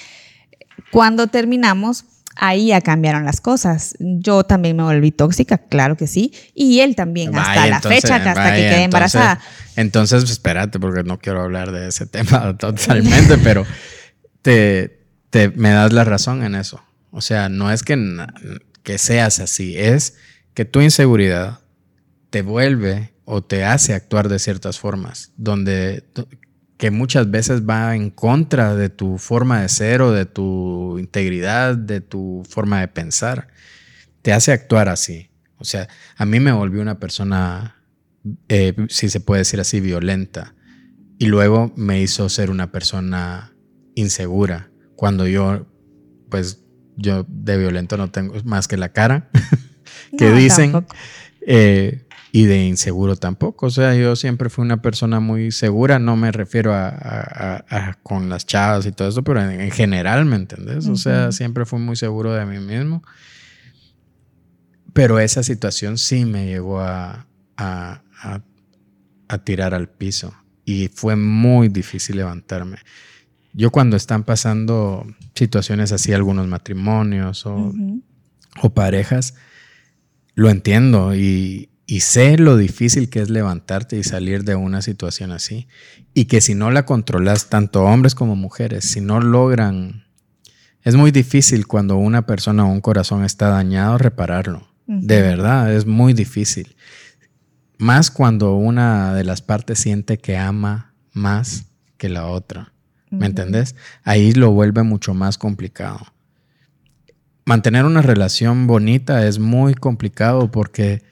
[0.90, 2.04] Cuando terminamos,
[2.36, 3.94] ahí ya cambiaron las cosas.
[3.98, 8.00] Yo también me volví tóxica, claro que sí, y él también hasta Vaya, la entonces,
[8.02, 9.40] fecha, hasta que quedé entonces- embarazada.
[9.76, 13.64] Entonces, espérate, porque no quiero hablar de ese tema totalmente, pero
[14.42, 15.00] te,
[15.30, 16.82] te- me das la razón en eso.
[17.12, 17.96] O sea, no es que,
[18.82, 20.16] que seas así, es
[20.54, 21.60] que tu inseguridad
[22.30, 26.04] te vuelve o te hace actuar de ciertas formas, donde
[26.82, 31.76] que muchas veces va en contra de tu forma de ser o de tu integridad,
[31.76, 33.46] de tu forma de pensar.
[34.22, 35.30] Te hace actuar así.
[35.58, 37.76] O sea, a mí me volvió una persona,
[38.48, 40.56] eh, si se puede decir así, violenta.
[41.18, 43.54] Y luego me hizo ser una persona
[43.94, 44.72] insegura.
[44.96, 45.68] Cuando yo,
[46.30, 46.61] pues,
[46.96, 49.28] yo de violento no tengo más que la cara
[50.18, 50.86] que No, dicen.
[51.46, 53.66] Eh, y de inseguro tampoco.
[53.66, 55.98] O sea, yo siempre fui una persona muy segura.
[55.98, 59.60] No me refiero a, a- a- a con las chavas y todo eso, pero en,
[59.60, 60.86] en general, ¿me entendés?
[60.88, 63.02] O sea, siempre fui muy seguro de mí mismo.
[64.94, 67.26] Pero esa situación sí me llegó a-
[67.56, 70.34] a tirar al piso.
[70.64, 72.76] Y fue muy difícil levantarme.
[73.52, 77.72] Yo cuando están pasando situaciones así, algunos matrimonios o,
[78.74, 79.34] parejas,
[80.34, 85.32] lo entiendo y, y sé lo difícil que es levantarte y salir de una situación
[85.32, 85.68] así.
[86.14, 90.06] Y que si no la controlas, tanto hombres como mujeres, si no logran,
[90.82, 94.68] es muy difícil cuando una persona o un corazón está dañado repararlo.
[94.86, 96.76] De verdad, es muy difícil.
[97.78, 101.66] Más cuando una de las partes siente que ama más
[101.98, 102.71] que la otra.
[103.12, 103.76] ¿Me entendés?
[104.04, 106.00] Ahí lo vuelve mucho más complicado.
[107.44, 111.02] Mantener una relación bonita es muy complicado porque,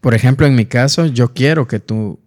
[0.00, 2.18] por ejemplo, en mi caso, yo quiero que tú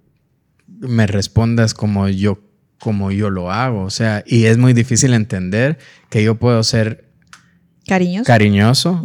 [0.67, 2.39] me respondas como yo,
[2.79, 3.83] como yo lo hago.
[3.83, 5.77] O sea, y es muy difícil entender
[6.09, 7.09] que yo puedo ser
[7.87, 8.25] Cariños.
[8.25, 9.03] cariñoso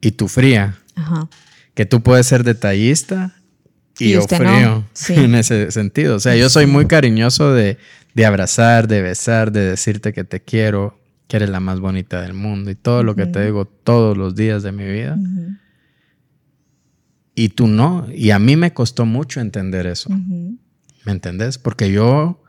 [0.00, 0.78] y tú fría.
[0.96, 1.28] Ajá.
[1.74, 3.36] Que tú puedes ser detallista
[3.98, 4.22] y, Y no.
[4.22, 5.14] frío Sí.
[5.14, 6.16] en ese sentido.
[6.16, 7.78] O sea, yo soy muy cariñoso de,
[8.14, 12.34] de abrazar, de besar, de decirte que te quiero, que eres la más bonita del
[12.34, 15.16] mundo y todo lo que te digo todos los días de mi vida.
[17.34, 18.06] Y tú no.
[18.14, 20.10] Y a mí me costó mucho entender eso.
[20.10, 21.58] ¿Me entendés?
[21.58, 22.40] Porque yo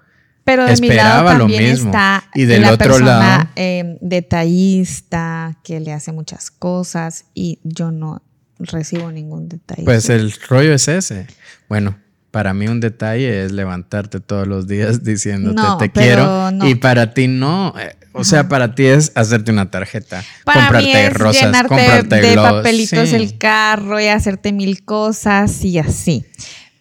[0.44, 1.90] Pero de mi lado Esperaba lo también mismo.
[1.90, 7.60] está Y del la otro persona lado- eh, detallista que le hace muchas cosas y
[7.64, 8.22] yo no
[8.60, 9.84] recibo ningún detalle.
[9.84, 11.28] Pues el rollo es ese.
[11.70, 11.98] Bueno,
[12.32, 16.68] para mí un detalle es levantarte todos los días diciéndote No, te quiero no.
[16.68, 17.74] y para ti no.
[18.12, 22.22] O sea, para ti es hacerte una tarjeta, Para comprarte mí es rosas, llenarte comprarte
[22.22, 23.16] de papelitos Sí.
[23.16, 26.26] el carro y hacerte mil cosas y así.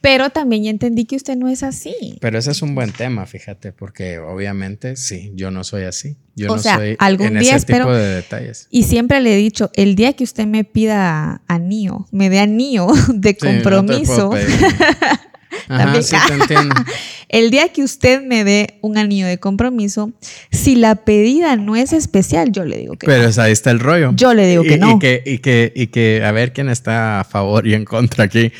[0.05, 2.19] Pero también ya entendí que usted no es así.
[2.21, 6.17] Pero ese es un buen tema, fíjate, porque obviamente sí, yo no soy así.
[6.37, 8.69] Yo O no sea, soy algún en día ese espero- tipo de detalles.
[8.71, 12.87] Y siempre le he dicho, el día que usted me pida anillo, me dé anillo
[13.15, 14.31] de Sí, no compromiso.
[15.69, 16.03] Ajá, También.
[16.05, 16.75] sí te entiendo.
[17.29, 20.13] el día que usted me dé un anillo de compromiso,
[20.51, 23.43] si la pedida no es especial, yo le digo que Pero no.
[23.43, 24.13] ahí está el rollo.
[24.15, 24.97] Yo le digo Y- que no.
[24.97, 28.25] Y que, y, que, y que a ver quién está a favor y en contra
[28.25, 28.53] aquí.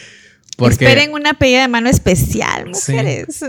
[0.57, 2.93] Porque Esperen una pedida de mano especial, Sí.
[2.93, 3.45] mujeres.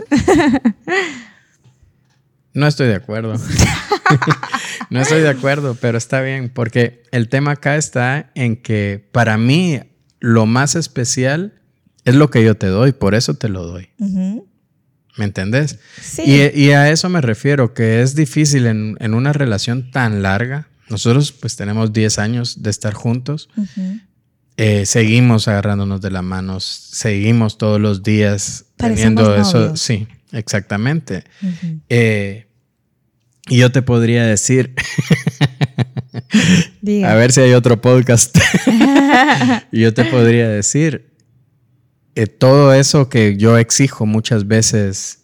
[2.53, 3.35] no estoy de acuerdo.
[4.89, 6.49] no estoy de acuerdo, pero está bien.
[6.49, 9.81] Porque el tema acá está en que para mí
[10.19, 11.53] lo más especial
[12.05, 13.89] es lo que yo te doy, por eso te lo doy.
[15.17, 15.79] ¿Me entendés?
[16.01, 16.23] Sí.
[16.25, 20.67] Y, y a eso me refiero, que es difícil en, en una relación tan larga.
[20.89, 23.49] Nosotros pues tenemos 10 años de estar juntos.
[24.57, 29.59] Eh, seguimos agarrándonos de las manos, seguimos todos los días Parecemos teniendo eso.
[29.59, 29.81] novios.
[29.81, 31.25] Sí, exactamente.
[31.89, 32.47] Eh,
[33.47, 34.73] y yo te podría decir,
[37.05, 38.37] a ver si hay otro podcast.
[39.71, 41.11] y yo te podría decir,
[42.15, 45.19] eh, todo eso que yo exijo muchas veces,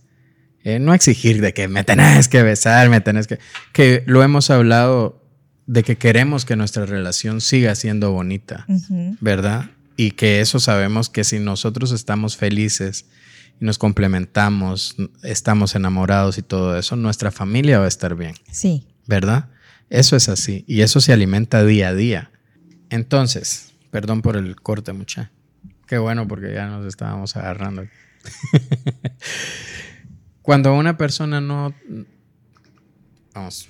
[0.64, 3.40] eh, no exigir de que me tenés que besar, me tenés que...
[3.74, 5.21] Que lo hemos hablado
[5.68, 8.66] de que queremos que nuestra relación siga siendo bonita.
[9.20, 9.72] ¿verdad?
[9.98, 13.06] Y que eso sabemos que si nosotros estamos felices
[13.60, 18.88] y nos complementamos, estamos enamorados y todo eso, nuestra familia va a estar bien, Sí.
[19.08, 19.50] ¿verdad?
[19.90, 22.32] Eso es así y eso se alimenta día a día.
[22.90, 25.32] Entonces, perdón por el corte, mucha.
[25.88, 27.86] Qué bueno porque ya nos estábamos agarrando.
[30.42, 31.74] Cuando una persona no...
[33.34, 33.68] Vamos.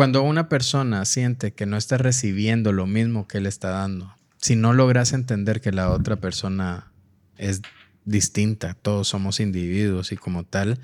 [0.00, 4.56] Cuando una persona siente que no está recibiendo lo mismo que él está dando, si
[4.56, 6.90] no logras entender que la otra persona
[7.36, 7.60] es
[8.06, 10.78] distinta, todos somos individuos y como tal,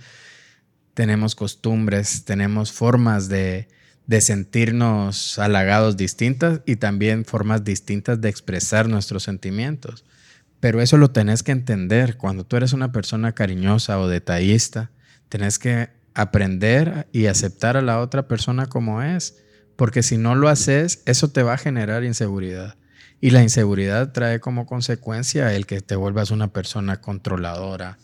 [0.93, 3.69] tenemos costumbres, tenemos formas de,
[4.07, 10.05] de sentirnos halagados distintas y también formas distintas de expresar nuestros sentimientos.
[10.61, 12.19] Pero eso lo tenés que entender.
[12.19, 14.91] Cuando tú eres una persona cariñosa o detallista,
[15.31, 19.37] tenés que aprender y aceptar a la otra persona como es.
[19.77, 22.77] Porque si no lo haces, eso te va a generar inseguridad.
[23.21, 27.99] Y la inseguridad trae como consecuencia el que te vuelvas una persona controladora,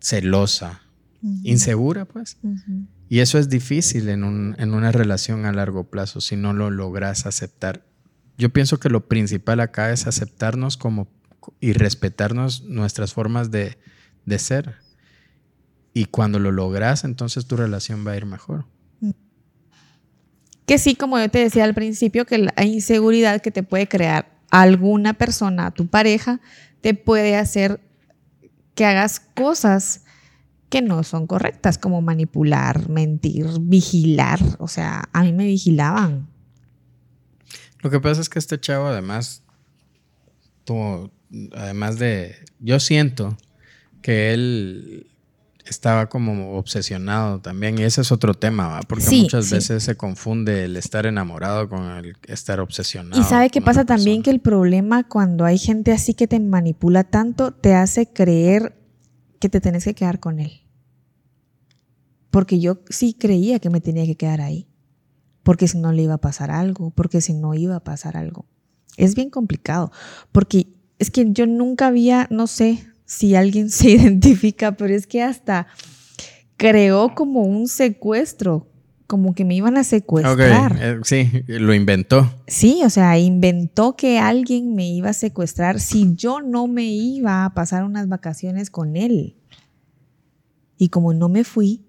[0.00, 0.80] celosa,
[1.42, 2.38] insegura, pues.
[3.08, 6.70] Y eso es difícil en, un- en una relación a largo plazo si no lo
[6.70, 7.84] logras aceptar.
[8.38, 11.08] Yo pienso que lo principal acá es aceptarnos como
[11.60, 13.78] y respetarnos nuestras formas de,
[14.24, 14.74] de ser.
[15.96, 18.66] Y cuando lo logras, entonces tu relación va a ir mejor.
[20.66, 24.38] Que sí, como yo te decía al principio, que la inseguridad que te puede crear
[24.50, 26.42] alguna persona, tu pareja,
[26.82, 27.80] te puede hacer
[28.74, 30.04] que hagas cosas
[30.68, 34.40] que no son correctas, como manipular, mentir, vigilar.
[34.58, 36.28] O sea, a mí me vigilaban.
[37.80, 39.42] Lo que pasa es que este chavo además
[40.64, 41.10] tuvo,
[41.54, 43.38] además de, yo siento
[44.02, 45.06] que él
[45.66, 48.80] estaba como obsesionado también y ese es otro tema, ¿va?
[48.80, 49.54] porque Sí, muchas sí.
[49.56, 53.20] veces se confunde el estar enamorado con el estar obsesionado.
[53.20, 57.04] Y sabe qué pasa también que el problema cuando hay gente así que te manipula
[57.04, 58.80] tanto, te hace creer
[59.40, 60.62] que te tenés que quedar con él.
[62.30, 64.68] Porque yo sí creía que me tenía que quedar ahí.
[65.42, 68.46] Porque si no le iba a pasar algo, porque si no iba a pasar algo.
[68.96, 69.92] Es bien complicado,
[70.32, 75.22] porque es que yo nunca había, no sé si alguien se identifica, pero es que
[75.22, 75.66] hasta
[76.58, 78.66] creó como un secuestro,
[79.06, 80.76] como que me iban a secuestrar.
[80.80, 82.34] eh, sí, lo inventó.
[82.48, 87.44] Sí, o sea, inventó que alguien me iba a secuestrar si yo no me iba
[87.44, 89.36] a pasar unas vacaciones con él.
[90.76, 91.86] Y como no me fui,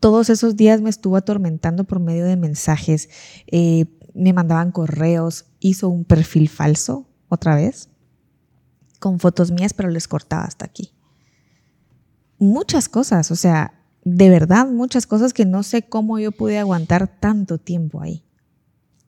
[0.00, 3.08] todos esos días me estuvo atormentando por medio de mensajes,
[3.46, 7.88] eh, me mandaban correos, hizo un perfil falso otra vez,
[9.04, 10.90] con fotos mías, pero les cortaba hasta aquí.
[12.38, 17.06] Muchas cosas, o sea, de verdad muchas cosas que no sé cómo yo pude aguantar
[17.20, 18.24] tanto tiempo ahí.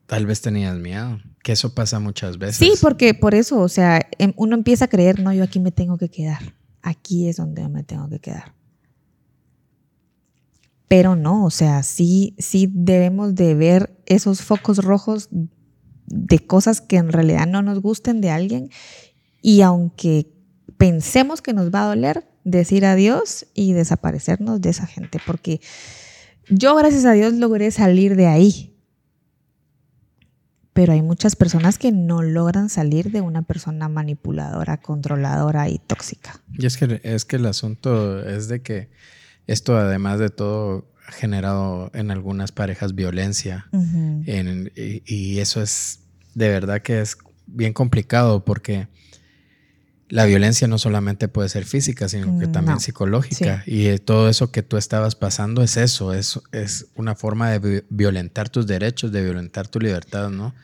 [0.04, 2.56] Tal vez tenías miedo, que eso pasa muchas veces.
[2.58, 5.72] Sí, porque por eso, o sea, em- uno empieza a creer, no, yo aquí me
[5.72, 6.42] tengo que quedar.
[6.82, 8.52] aquí es donde me tengo que quedar.
[10.88, 15.28] Pero no, o sea, sí, sí debemos de ver esos focos rojos
[16.06, 18.70] de cosas que en realidad no nos gusten de alguien
[19.46, 20.26] y aunque
[20.76, 25.60] pensemos que nos va a doler, decir adiós y desaparecernos de esa gente, porque
[26.48, 28.76] yo gracias a Dios logré salir de ahí.
[30.72, 36.42] Pero hay muchas personas que no logran salir de una persona manipuladora, controladora y tóxica.
[36.52, 38.90] Y es que, es que el asunto es de que
[39.46, 43.68] esto, además de todo, ha generado en algunas parejas violencia.
[43.72, 46.00] en, y, y, eso es
[46.34, 47.16] de verdad que es
[47.46, 48.88] bien complicado porque
[50.08, 53.64] la violencia no solamente puede ser física, sino que también psicológica.
[53.66, 57.84] Y eh, todo eso que tú estabas pasando es eso, es, es una forma de
[57.90, 60.54] violentar tus derechos, de violentar tu libertad, ¿no?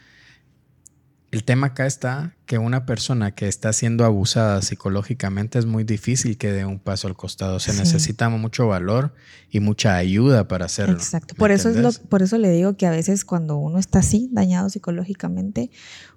[1.32, 6.36] El tema acá está que una persona que está siendo abusada psicológicamente es muy difícil
[6.36, 7.58] que dé un paso al costado.
[7.58, 9.14] Se necesita mucho valor
[9.50, 10.94] y mucha ayuda para hacerlo.
[10.94, 11.34] Exacto.
[11.34, 14.28] Por eso, es lo, por eso le digo que a veces cuando uno está así,
[14.30, 15.70] dañado psicológicamente,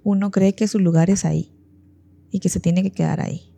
[0.03, 1.54] uno cree que su lugar es ahí
[2.35, 3.49] y que se tiene que quedar ahí.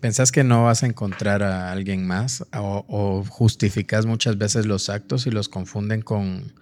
[0.00, 4.88] ¿Pensás que no vas a encontrar a alguien más o, o justificas muchas veces los
[4.88, 6.52] actos y los confunden con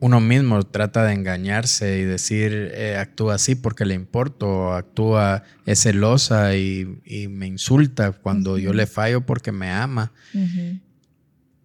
[0.00, 5.44] uno mismo trata de engañarse y decir eh, actúa así porque le importo, o actúa
[5.64, 6.98] es celosa y,
[7.30, 10.12] me insulta cuando yo le fallo porque me ama.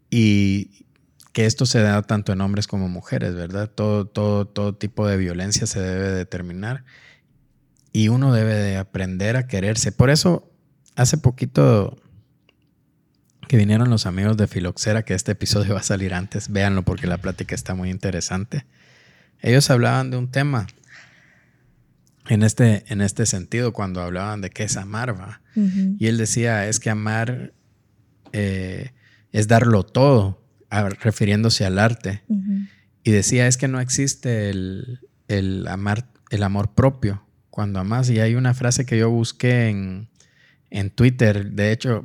[0.09, 0.85] Y
[1.33, 3.69] que esto se da tanto en hombres como mujeres, ¿verdad?
[3.69, 6.83] Todo, todo, todo tipo de violencia se debe determinar
[7.93, 9.91] y uno debe de aprender a quererse.
[9.91, 10.49] Por eso,
[10.95, 11.97] hace poquito
[13.47, 17.07] que vinieron los amigos de Filoxera, que este episodio va a salir antes, véanlo porque
[17.07, 18.65] la plática está muy interesante.
[19.41, 20.67] Ellos hablaban de un tema
[22.29, 25.41] en este, en este sentido cuando hablaban de qué es amar, ¿va?
[25.55, 27.51] Y él decía, es que amar
[28.31, 28.91] eh,
[29.33, 32.21] es darlo todo, refiriéndose al arte.
[33.03, 37.25] Y decía, es que no existe el, el, amar, el amor propio
[37.61, 38.09] cuando amas.
[38.09, 40.09] Y hay una frase que yo busqué en,
[40.71, 42.03] en Twitter, de hecho,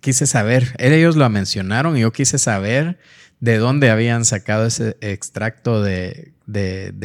[0.00, 2.98] quise saber, ellos lo mencionaron y yo quise saber
[3.40, 6.32] de dónde habían sacado ese extracto de,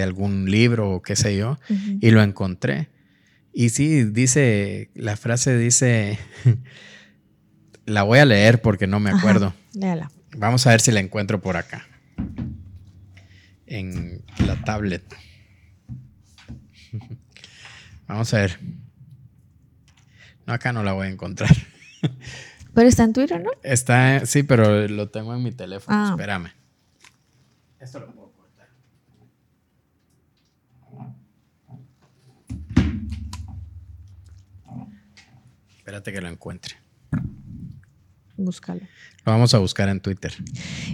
[0.02, 1.60] algún libro o qué sé yo,
[2.00, 2.88] y lo encontré.
[3.52, 6.18] Y sí, dice, la frase dice,
[7.86, 9.54] la voy a leer porque no me acuerdo.
[10.38, 11.86] Vamos a ver si la encuentro por acá,
[13.66, 15.04] en la tablet.
[18.08, 18.60] Vamos a ver.
[20.46, 21.52] No, acá no la voy a encontrar.
[22.74, 23.52] Pero está en Twitter, ¿no?
[23.64, 25.98] Está, sí, pero lo tengo en mi teléfono.
[25.98, 26.10] Ah.
[26.10, 26.52] Espérame.
[27.80, 28.68] Esto lo puedo cortar.
[35.78, 36.76] Espérate que lo encuentre.
[38.36, 38.82] Búscalo.
[39.26, 40.34] Lo vamos a buscar en Twitter.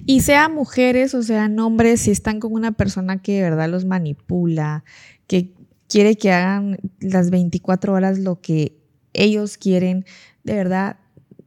[0.06, 3.86] Y sea mujeres o sean hombres, si están con una persona que de verdad los
[3.86, 4.84] manipula,
[5.26, 5.52] que
[5.92, 8.78] quiere que hagan las 24 horas lo que
[9.12, 10.06] ellos quieren,
[10.46, 10.96] de verdad,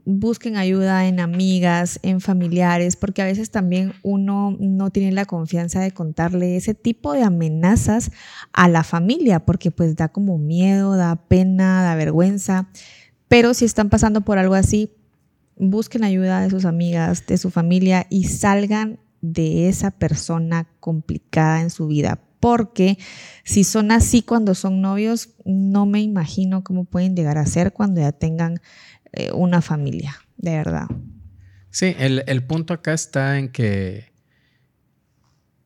[0.05, 5.81] busquen ayuda en amigas, en familiares, porque a veces también uno no tiene la confianza
[5.81, 8.11] de contarle ese tipo de amenazas
[8.53, 12.69] a la familia, porque pues da como miedo, da pena, da vergüenza.
[13.29, 14.91] Pero si están pasando por algo así,
[15.57, 21.71] busquen ayuda de sus amigas, de su familia y salgan de esa persona complicada en
[21.71, 22.21] su vida.
[22.45, 22.99] Porque
[23.43, 28.03] si son así cuando son novios, no me imagino cómo pueden llegar a ser cuando
[28.03, 28.61] ya tengan
[29.15, 30.89] eh, una familia, de verdad.
[31.71, 34.13] Sí, el, punto acá está en que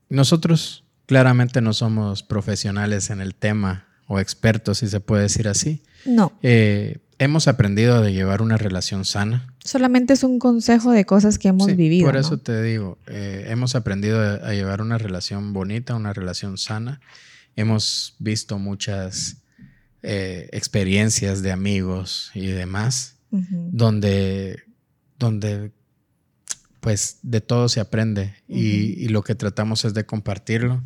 [0.08, 5.82] nosotros claramente no somos profesionales en el tema o expertos, si se puede decir así.
[6.06, 6.30] No.
[6.44, 9.52] Eh, hemos aprendido a llevar una relación sana.
[9.68, 12.06] Solamente es un consejo de cosas que hemos vivido.
[12.06, 17.02] Por eso te digo, eh, hemos aprendido a, llevar una relación bonita, una relación sana.
[17.54, 19.42] Hemos visto muchas
[20.00, 24.62] experiencias de amigos y demás donde,
[25.18, 25.72] donde
[26.80, 30.82] pues de todo se aprende y, lo que tratamos es de compartirlo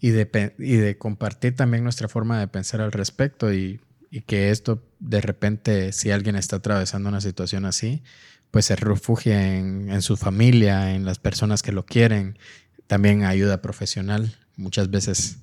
[0.00, 3.78] y de, y de compartir también nuestra forma de pensar al respecto y,
[4.20, 8.02] que esto de repente si alguien está atravesando una situación así,
[8.50, 12.38] pues se refugie en, su familia, en las personas que lo quieren,
[12.86, 14.36] también ayuda profesional.
[14.56, 15.38] Muchas veces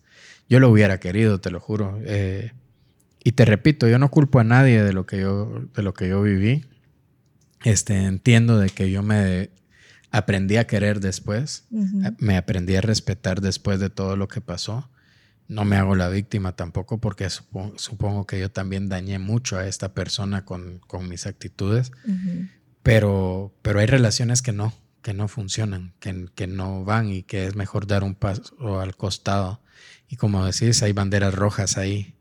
[0.48, 2.00] yo lo hubiera querido, te lo juro.
[2.06, 2.52] Eh,
[3.24, 6.08] y te repito, yo no culpo a nadie de lo que yo, de lo que
[6.08, 6.66] yo viví.
[7.64, 9.50] Este, entiendo de que yo me
[10.12, 11.66] aprendí a querer después,
[12.20, 14.90] me aprendí a respetar después de todo lo que pasó,
[15.50, 19.68] no me hago la víctima tampoco porque supo- supongo, que yo también dañé mucho a
[19.68, 21.92] esta persona con, con mis actitudes,
[22.84, 27.46] pero, pero hay relaciones que no, que no funcionan, que, que no van y que
[27.46, 29.62] es mejor dar un paso al costado.
[30.08, 32.16] Y como decís, hay banderas rojas ahí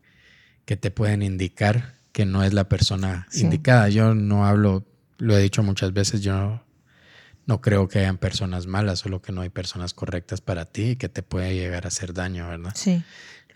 [0.65, 3.41] que te pueden indicar que no es la persona Sí.
[3.41, 3.89] indicada.
[3.89, 4.85] Yo no hablo,
[5.17, 6.63] lo he dicho muchas veces, yo
[7.49, 10.95] no, creo que hayan personas malas, solo que no hay personas correctas para ti y
[10.97, 12.73] que te puede llegar a hacer daño, ¿verdad?
[12.75, 13.03] Sí.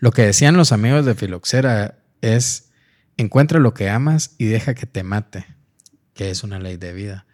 [0.00, 2.70] Lo que decían los amigos de Filoxera es,
[3.16, 5.46] encuentra lo que amas y deja que te mate,
[6.12, 7.26] que es una ley de vida.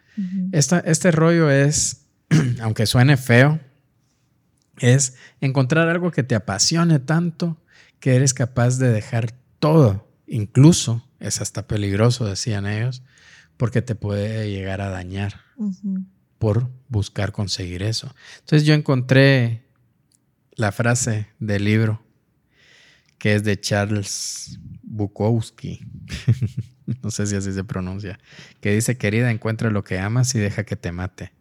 [0.51, 2.05] Esta- este rollo es,
[2.61, 3.59] aunque suene feo,
[4.77, 7.57] es encontrar algo que te apasione tanto
[7.99, 13.03] que eres capaz de dejar todo, incluso es hasta peligroso, decían ellos,
[13.57, 15.41] porque te puede llegar a dañar.
[16.41, 18.11] Por buscar conseguir eso.
[18.39, 19.61] Entonces yo encontré
[20.55, 22.03] la frase del libro
[23.19, 25.85] que es de Charles Bukowski,
[27.03, 28.17] no sé si así se pronuncia,
[28.59, 31.31] que dice, querida, encuentra lo que amas y deja que te mate,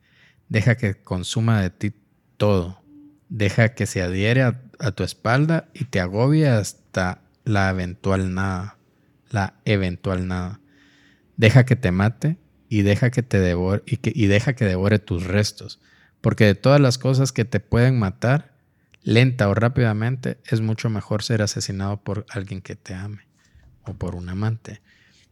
[0.51, 1.95] deja que consuma de ti
[2.37, 2.83] todo,
[3.31, 8.77] deja que se adhiere a, a tu espalda y te agobie hasta la eventual nada,
[9.31, 10.61] la eventual nada.
[11.39, 12.37] Deja que te mate
[12.71, 15.81] y deja que te devore y, que, y deja que devore tus restos,
[16.23, 18.55] porque de todas las cosas que te pueden matar,
[19.03, 23.27] lenta o rápidamente, es mucho mejor ser asesinado por alguien que te ame
[23.83, 24.81] o por un amante.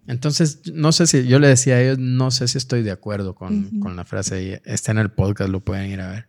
[0.09, 3.35] Entonces, no sé si yo le decía a ellos, no sé si estoy de acuerdo
[3.35, 4.63] con, con la frase.
[4.65, 6.29] Está en el podcast, lo pueden ir a ver.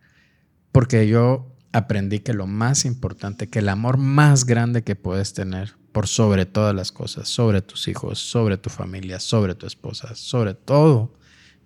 [0.70, 5.79] Porque yo aprendí que lo más importante, que el amor más grande que puedes tener
[5.92, 10.54] por sobre todas las cosas, sobre tus hijos, sobre tu familia, sobre tu esposa, sobre
[10.54, 11.12] todo,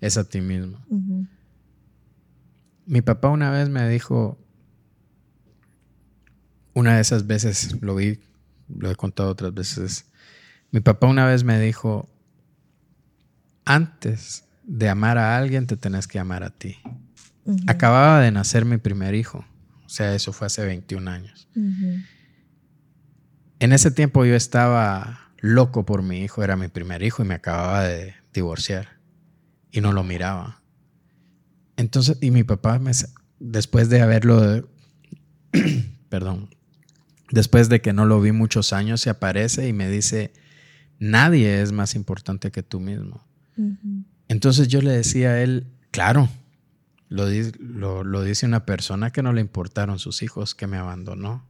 [0.00, 0.84] es a ti mismo.
[2.86, 4.38] Mi papá una vez me dijo,
[6.72, 8.20] una de esas veces, lo vi,
[8.68, 10.06] lo he contado otras veces,
[10.70, 12.08] mi papá una vez me dijo,
[13.64, 16.76] antes de amar a alguien te tenés que amar a ti.
[17.66, 19.44] Acababa de nacer mi primer hijo,
[19.84, 21.48] o sea, eso fue hace 21 años.
[23.60, 27.34] En ese tiempo yo estaba loco por mi hijo, era mi primer hijo y me
[27.34, 29.00] acababa de divorciar
[29.70, 30.62] y no lo miraba.
[31.76, 32.92] Entonces, y mi papá, me,
[33.40, 34.68] después de haberlo,
[36.08, 36.54] perdón,
[37.30, 40.32] después de que no lo vi muchos años, se aparece y me dice,
[40.98, 43.26] nadie es más importante que tú mismo.
[44.28, 46.28] Entonces yo le decía a él, claro,
[47.08, 51.44] lo- lo dice una persona que no le importaron sus hijos, que me abandonó.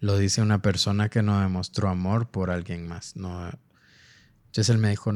[0.00, 3.16] Lo dice una persona que no demostró amor por alguien más.
[3.16, 3.50] No.
[4.46, 5.12] Entonces él me dijo,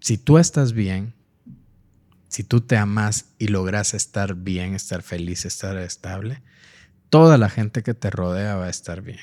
[0.00, 1.14] si tú estás bien,
[2.28, 6.42] si tú te amas y logras estar bien, estar feliz, estar estable,
[7.08, 9.18] toda la gente que te rodea va a estar bien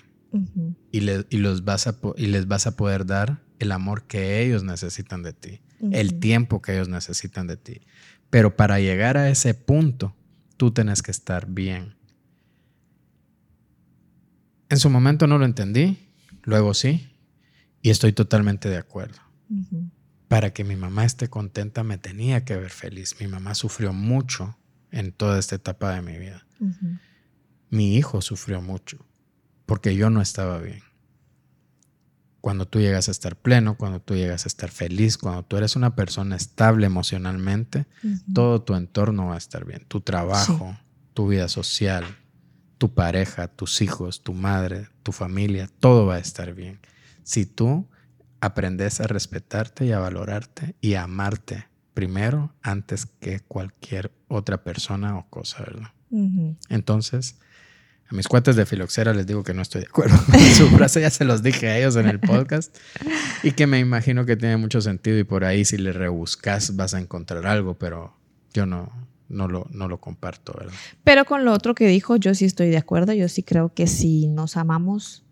[0.92, 4.42] y, le- y los vas a, y les vas a poder dar el amor que
[4.44, 5.62] ellos necesitan de ti,
[5.94, 7.82] el tiempo que ellos necesitan de ti.
[8.30, 10.16] Pero para llegar a ese punto,
[10.58, 11.96] tú tienes que estar bien.
[14.70, 16.10] En su momento no lo entendí,
[16.44, 17.10] luego sí,
[17.82, 19.20] y estoy totalmente de acuerdo.
[20.28, 23.16] Para que mi mamá esté contenta me tenía que ver feliz.
[23.20, 24.58] Mi mamá sufrió mucho
[24.92, 26.46] en toda esta etapa de mi vida.
[27.70, 29.06] Mi hijo sufrió mucho
[29.66, 30.82] porque yo no estaba bien.
[32.42, 35.76] Cuando tú llegas a estar pleno, cuando tú llegas a estar feliz, cuando tú eres
[35.76, 37.86] una persona estable emocionalmente,
[38.34, 39.86] todo tu entorno va a estar bien.
[39.88, 40.78] Tu trabajo,
[41.14, 42.06] tu vida social,
[42.78, 46.80] tu pareja, tus hijos, tu madre, tu familia, todo va a estar bien.
[47.24, 47.88] Si tú
[48.40, 55.18] aprendes a respetarte y a valorarte y a amarte primero antes que cualquier otra persona
[55.18, 55.92] o cosa, ¿verdad?
[56.12, 56.56] Ujú.
[56.70, 57.38] Entonces,
[58.10, 61.02] a mis cuates de filoxera les digo que no estoy de acuerdo con su frase,
[61.02, 62.78] ya se los dije a ellos en el podcast,
[63.44, 66.94] y que me imagino que tiene mucho sentido y por ahí si le rebuscas vas
[66.94, 68.16] a encontrar algo, pero
[68.54, 68.92] yo no,
[69.30, 70.74] no, lo, no lo comparto, ¿verdad?
[71.04, 73.14] Pero con lo otro que dijo, yo sí estoy de acuerdo.
[73.14, 75.24] Yo sí creo que si nos amamos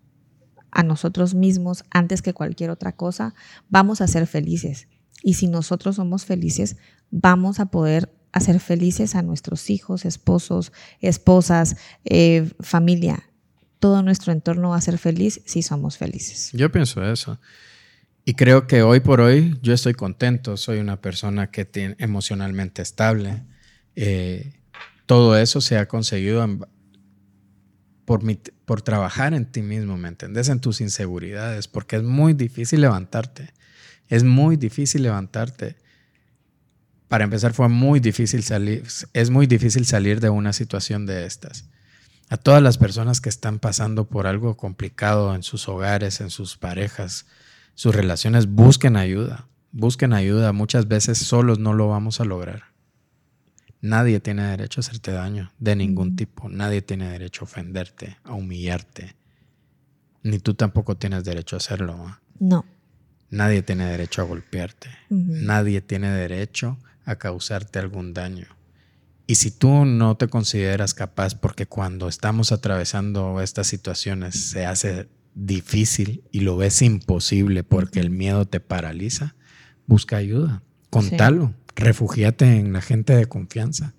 [0.70, 3.34] a nosotros mismos antes que cualquier otra cosa,
[3.68, 4.88] vamos a ser felices.
[5.22, 6.76] Y si nosotros somos felices,
[7.10, 13.30] vamos a poder hacer felices a nuestros hijos, esposos, esposas, eh, familia.
[13.78, 16.50] Todo nuestro entorno va a ser feliz si somos felices.
[16.52, 17.40] Yo pienso eso.
[18.26, 22.82] Y creo que hoy por hoy yo estoy contento, soy una persona que tiene emocionalmente
[22.82, 23.44] estable.
[23.96, 24.52] Eh,
[25.06, 26.46] todo eso se ha conseguido
[28.04, 28.22] por,
[28.64, 30.48] por trabajar en ti mismo, ¿me entendés?
[30.48, 33.52] En tus inseguridades, porque es muy difícil levantarte.
[34.08, 35.76] Es muy difícil levantarte.
[37.08, 41.64] Para empezar, fue muy difícil salir, es muy difícil salir de una situación de estas.
[42.28, 46.56] A todas las personas que están pasando por algo complicado en sus hogares, en sus
[46.56, 47.26] parejas,
[47.74, 49.46] sus relaciones, busquen ayuda.
[49.70, 50.52] Busquen ayuda.
[50.52, 52.75] Muchas veces solos no lo vamos a lograr.
[53.86, 56.48] Nadie tiene derecho a hacerte daño de ningún tipo.
[56.48, 59.14] Nadie tiene derecho a ofenderte, a humillarte.
[60.24, 61.96] Ni tú tampoco tienes derecho a hacerlo.
[61.96, 62.20] ¿va?
[62.40, 62.64] No.
[63.30, 64.90] Nadie tiene derecho a golpearte.
[65.08, 68.48] Nadie tiene derecho a causarte algún daño.
[69.28, 75.08] Y si tú no te consideras capaz, porque cuando estamos atravesando estas situaciones se hace
[75.34, 79.36] difícil y lo ves imposible porque el miedo te paraliza,
[79.86, 83.94] busca ayuda, contalo, refugiate en la gente de confianza,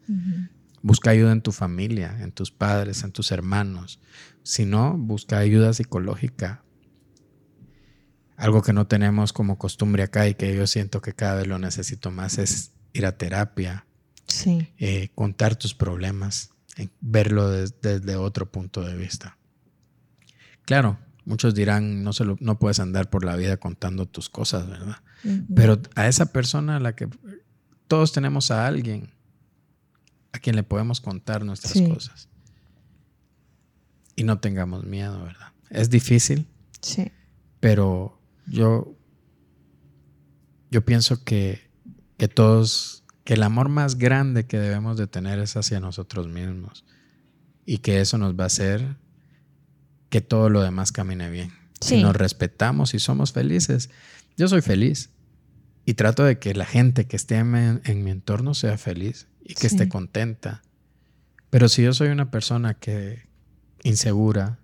[0.82, 3.99] busca ayuda en tu familia, en tus padres, en tus hermanos.
[4.43, 6.63] Si no, busca ayuda psicológica.
[8.36, 11.57] Algo que no tenemos como costumbre acá y que yo siento que cada vez lo
[11.59, 13.86] necesito más es ir a terapia,
[14.28, 14.69] Sí.
[14.78, 19.38] eh, contar tus problemas, eh, verlo des- desde otro punto de vista.
[20.65, 24.67] Claro, muchos dirán, no, se lo- no puedes andar por la vida contando tus cosas,
[24.69, 24.97] ¿verdad?
[25.55, 27.07] Pero a esa persona a la que
[27.88, 29.09] todos tenemos a alguien
[30.33, 31.88] a quien le podemos contar nuestras Sí.
[31.89, 32.29] cosas.
[34.15, 35.53] Y no tengamos miedo, ¿verdad?
[35.69, 36.47] Es difícil,
[36.81, 37.11] Sí.
[37.59, 38.95] pero yo,
[40.71, 41.69] yo pienso que,
[42.17, 46.85] que todos, que el amor más grande que debemos de tener es hacia nosotros mismos
[47.65, 48.97] y que eso nos va a hacer
[50.09, 51.51] que todo lo demás camine bien.
[51.81, 52.01] Si Sí.
[52.01, 53.89] nos respetamos y somos felices,
[54.38, 55.11] yo soy feliz
[55.88, 59.27] y trato de que la gente que esté en mi, en mi entorno sea feliz
[59.41, 59.75] y que Sí.
[59.77, 60.61] esté contenta.
[61.49, 63.27] Pero si yo soy una persona que
[63.83, 64.59] insegura,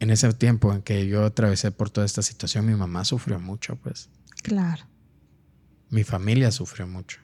[0.00, 3.76] en ese tiempo en que yo atravesé por toda esta situación, mi mamá sufrió mucho,
[3.76, 4.10] pues.
[4.42, 4.84] Claro.
[5.90, 7.20] Mi familia sufrió mucho.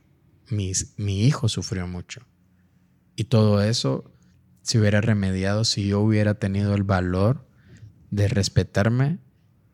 [0.51, 2.27] Mis- mi hijo sufrió mucho.
[3.17, 4.13] Y todo eso
[4.63, 7.47] se hubiera remediado si yo hubiera tenido el valor
[8.11, 9.19] de respetarme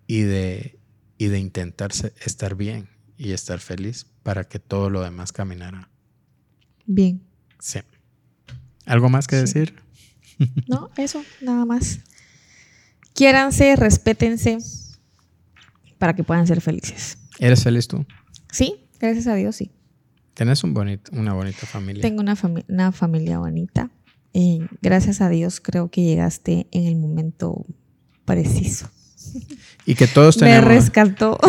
[0.07, 0.76] y de,
[1.19, 5.89] y de intentar se- estar bien y estar feliz para que todo lo demás caminara.
[6.87, 7.23] Bien.
[7.59, 7.81] Sí.
[8.85, 9.41] ¿Algo más que Sí.
[9.43, 9.75] decir?
[10.69, 12.01] No, eso, nada más.
[13.15, 14.59] Quiéranse, respétense
[15.99, 17.17] para que puedan ser felices.
[17.39, 18.05] ¿Eres feliz tú?
[18.53, 19.71] Sí, gracias a Dios, sí.
[20.35, 22.03] Tenés un bonito, una bonita familia.
[22.03, 23.91] Tengo una, fami- una familia bonita.
[24.35, 27.65] Eh, gracias a Dios creo que llegaste en el momento
[28.27, 28.91] preciso.
[29.85, 30.69] Y que todos Me tenemos...
[30.69, 31.39] rescató.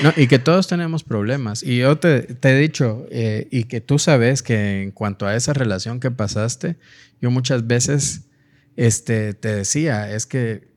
[0.00, 1.64] No, y que todos tenemos problemas.
[1.64, 5.34] Y yo te, te he dicho, eh, y que tú sabes que en cuanto a
[5.34, 6.76] esa relación que pasaste,
[7.20, 8.28] yo muchas veces
[8.76, 10.68] este, te decía, es que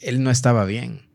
[0.00, 1.08] él no estaba bien,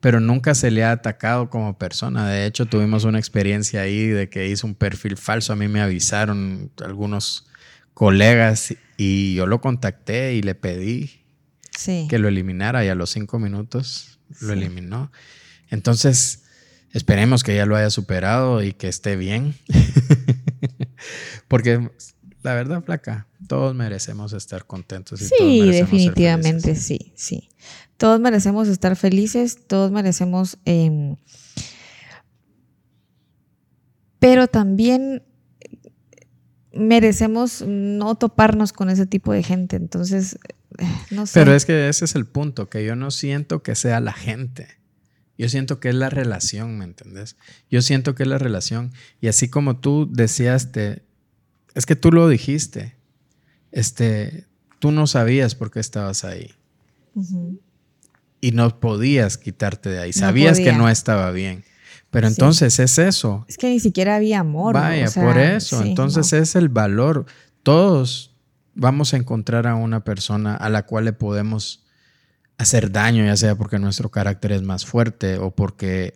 [0.00, 2.28] pero nunca se le ha atacado como persona.
[2.28, 5.54] De hecho, tuvimos una experiencia ahí de que hizo un perfil falso.
[5.54, 7.46] A mí me avisaron algunos
[7.94, 11.21] colegas y yo lo contacté y le pedí
[11.76, 12.06] Sí.
[12.08, 15.10] que lo eliminara y a los cinco minutos lo eliminó.
[15.68, 16.44] Entonces,
[16.92, 19.54] esperemos que ya lo haya superado y que esté bien.
[21.48, 21.90] Porque
[22.42, 25.20] la verdad, flaca, todos merecemos estar contentos.
[25.22, 27.48] Y Sí, definitivamente sí, sí.
[27.96, 30.58] Todos merecemos estar felices, todos merecemos...
[30.64, 31.16] em,
[34.18, 35.22] pero también
[36.72, 39.76] merecemos no toparnos con ese tipo de gente.
[39.76, 40.38] Entonces,
[41.10, 41.32] no sé.
[41.40, 44.68] Pero es que ese es el punto, que yo no siento que sea la gente.
[45.38, 47.36] Yo siento que es la relación, ¿me entendés?
[47.70, 48.92] Yo siento que es la relación.
[49.20, 51.02] Y así como tú decías, te-
[51.74, 52.94] es que tú lo dijiste.
[53.72, 54.46] Este,
[54.78, 56.52] tú no sabías por qué estabas ahí.
[58.40, 60.10] Y no podías quitarte de ahí.
[60.14, 61.64] No Sabías que no estaba bien.
[62.10, 62.34] Pero Sí.
[62.34, 63.46] entonces es eso.
[63.48, 64.74] Es que ni siquiera había amor.
[64.74, 65.82] Vaya, o sea, por eso.
[65.82, 66.38] sí, entonces no.
[66.38, 67.24] es el valor.
[67.62, 68.31] Todos
[68.74, 71.84] vamos a encontrar a una persona a la cual le podemos
[72.58, 76.14] hacer daño, ya sea porque nuestro carácter es más fuerte o porque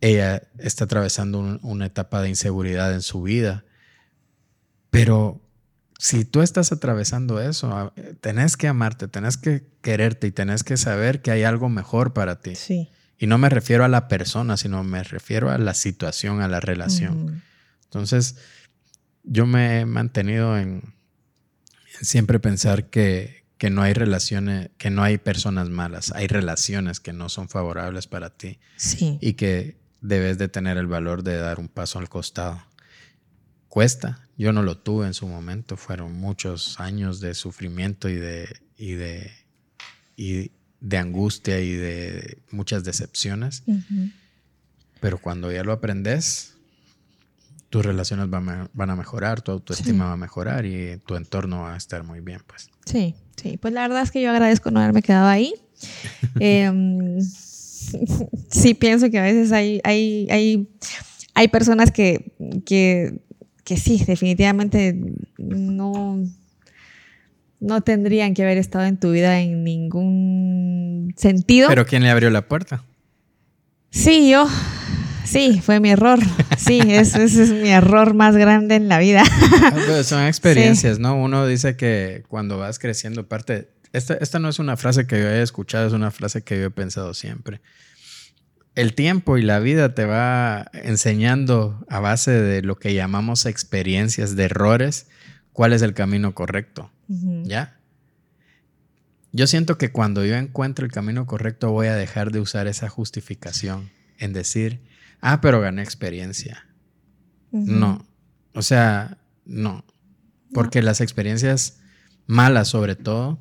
[0.00, 3.64] ella está atravesando un- una etapa de inseguridad en su vida.
[4.90, 5.40] Pero
[5.98, 11.22] si tú estás atravesando eso, tenés que amarte, tenés que quererte y tenés que saber
[11.22, 12.54] que hay algo mejor para ti.
[12.54, 12.90] Sí.
[13.18, 16.60] Y no me refiero a la persona, sino me refiero a la situación, a la
[16.60, 17.42] relación.
[17.84, 18.36] Entonces,
[19.22, 20.93] yo me he mantenido en, en
[22.00, 27.12] siempre pensar que, que no hay relaciones, que no hay personas malas, hay relaciones que
[27.12, 29.18] no son favorables para ti Sí.
[29.20, 32.62] y que debes de tener el valor de dar un paso al costado.
[33.68, 38.48] Cuesta, yo no lo tuve en su momento, fueron muchos años de sufrimiento y de,
[38.76, 39.32] y de,
[40.16, 43.62] y de angustia y de muchas decepciones,
[45.00, 46.53] pero cuando ya lo aprendes,
[47.74, 51.62] tus relaciones van a, van a mejorar, tu autoestima va a mejorar y tu entorno
[51.62, 52.70] va a estar muy bien, pues.
[52.84, 53.56] Sí, sí.
[53.56, 55.52] Pues la verdad es que yo agradezco no haberme quedado ahí.
[56.38, 60.68] Em, sí, pienso que a veces hay, hay, hay,
[61.34, 63.18] hay personas que, que,
[63.64, 64.96] que sí, definitivamente
[65.38, 66.22] no,
[67.58, 71.66] no tendrían que haber estado en tu vida en ningún sentido.
[71.70, 72.84] Pero ¿quién le abrió la puerta?
[73.90, 74.46] Sí, yo.
[75.24, 76.18] Sí, fue mi error.
[76.56, 79.22] Sí, ese, ese es mi error más grande en la vida.
[79.24, 81.16] Ah, pero son experiencias, ¿no?
[81.16, 83.70] Uno dice que cuando vas creciendo, parte.
[83.92, 86.66] Esta, esta no es una frase que yo haya escuchado, es una frase que yo
[86.66, 87.60] he pensado siempre.
[88.74, 94.34] El tiempo y la vida te va enseñando a base de lo que llamamos experiencias,
[94.34, 95.06] de errores,
[95.52, 96.90] cuál es el camino correcto.
[97.44, 97.78] ¿Ya?
[99.30, 102.88] Yo siento que cuando yo encuentro el camino correcto voy a dejar de usar esa
[102.88, 104.80] justificación en decir,
[105.32, 106.66] ah, pero gané experiencia.
[107.50, 108.06] No.
[108.52, 109.84] O sea, no.
[110.52, 111.78] Porque las experiencias
[112.26, 113.38] malas, sobre todo,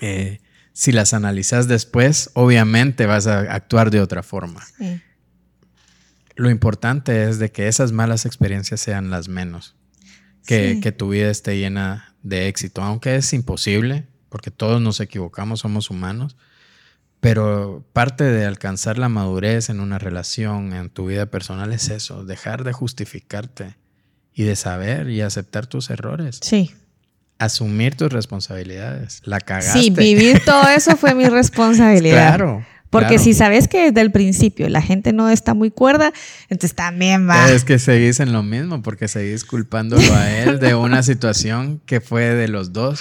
[0.00, 0.40] eh,
[0.72, 4.60] si las analizas después, obviamente vas a actuar de otra forma.
[4.78, 5.00] Sí.
[6.36, 9.76] Lo importante es de que esas malas experiencias sean las menos.
[10.46, 10.80] Que, Sí.
[10.80, 15.90] que tu vida esté llena de éxito, aunque es imposible, porque todos nos equivocamos, somos
[15.90, 16.36] humanos.
[17.20, 22.24] Pero parte de alcanzar la madurez en una relación, en tu vida personal, es eso,
[22.24, 23.76] dejar de justificarte
[24.32, 26.70] y de saber y aceptar tus errores, Sí.
[27.38, 29.20] asumir tus responsabilidades.
[29.24, 29.80] La cagaste.
[29.80, 32.36] Sí, vivir todo eso fue mi responsabilidad.
[32.36, 32.64] Claro.
[32.88, 33.22] Porque claro.
[33.22, 36.12] si sabes que desde el principio la gente no está muy cuerda,
[36.48, 37.50] entonces también va.
[37.52, 42.00] Es que seguís en lo mismo porque seguís culpándolo a él de una situación que
[42.00, 43.00] fue de los dos.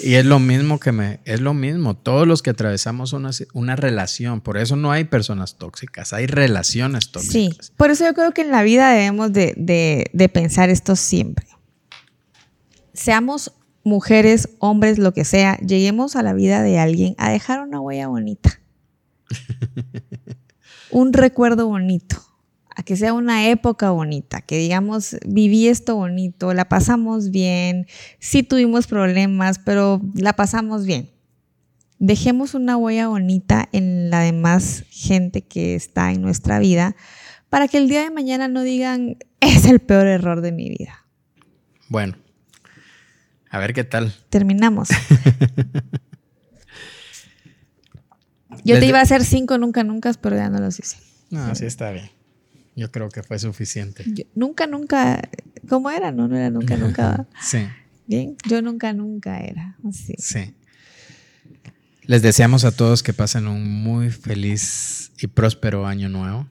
[0.00, 1.94] Y es lo mismo que me, es lo mismo.
[1.96, 7.04] Todos los que atravesamos una, una relación, por eso no hay personas tóxicas, hay relaciones
[7.04, 7.70] Sí, tóxicas.
[7.76, 11.46] por eso yo creo que en la vida debemos de, de- de pensar esto siempre.
[12.92, 13.52] Seamos
[13.84, 18.08] mujeres, hombres, lo que sea, lleguemos a la vida de alguien a dejar una huella
[18.08, 18.60] bonita.
[20.90, 22.16] Un recuerdo bonito.
[22.76, 27.86] A que sea una época bonita, que digamos, viví esto bonito, la pasamos bien,
[28.18, 31.10] sí tuvimos problemas, pero la pasamos bien.
[31.98, 36.96] Dejemos una huella bonita en la demás gente que está en nuestra vida
[37.48, 41.06] para que el día de mañana no digan, es el peor error de mi vida.
[41.88, 42.16] Bueno,
[43.48, 44.12] a ver qué tal.
[44.30, 44.88] Terminamos.
[48.64, 50.96] Yo te iba a hacer cinco nunca, nunca, pero ya no los hice.
[51.30, 52.10] No, así está bien.
[52.76, 54.04] Yo creo que fue suficiente.
[54.06, 55.22] Yo- nunca, nunca,
[55.68, 56.10] ¿cómo era?
[56.12, 57.26] No, no era nunca, nunca.
[57.42, 57.66] Sí,
[58.06, 59.76] Bien, yo nunca, nunca era.
[59.88, 60.14] Así.
[60.18, 60.54] sí.
[62.02, 66.46] Les deseamos a todos que pasen un muy feliz y próspero año nuevo.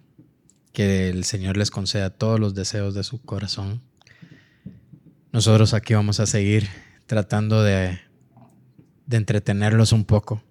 [0.71, 3.81] Que el Señor les conceda todos los deseos de su corazón.
[5.31, 6.67] Nosotros aquí vamos a seguir
[7.05, 7.99] tratando de,
[9.05, 10.41] de entretenerlos un poco.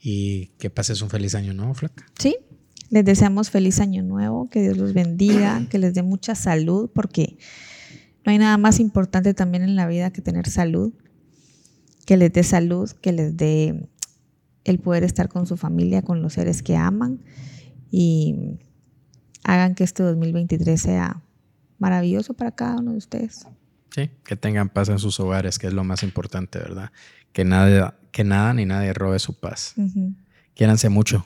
[0.00, 2.04] Y que pases un feliz año nuevo, Flaca.
[2.18, 2.36] Sí,
[2.90, 7.38] les deseamos feliz año nuevo, que Dios los bendiga, que les dé mucha salud, porque
[8.24, 10.92] no hay nada más importante también en la vida que tener salud,
[12.06, 13.88] que les dé salud, que les dé
[14.64, 17.20] el poder estar con su familia, con los seres que aman
[17.90, 18.58] y
[19.44, 21.22] hagan que este 2023 sea
[21.78, 23.46] maravilloso para cada uno de ustedes.
[23.94, 26.90] Sí, que tengan paz en sus hogares, que es lo más importante, ¿verdad?
[27.32, 29.74] Que nada, que nada ni nadie robe su paz.
[30.54, 31.24] Quiéranse mucho,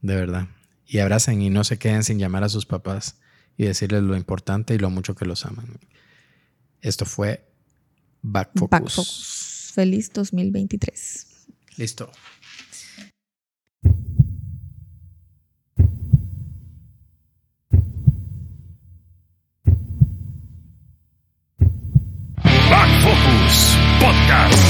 [0.00, 0.48] de verdad
[0.88, 3.20] y abracen y no se queden sin llamar a sus papás
[3.56, 5.78] y decirles lo importante y lo mucho que los aman.
[6.80, 7.44] Esto fue
[8.22, 8.70] Back Focus.
[8.70, 9.72] Back Focus.
[9.74, 11.26] Feliz 2023.
[11.76, 12.10] Listo.
[22.70, 24.67] Back Focus Podcast.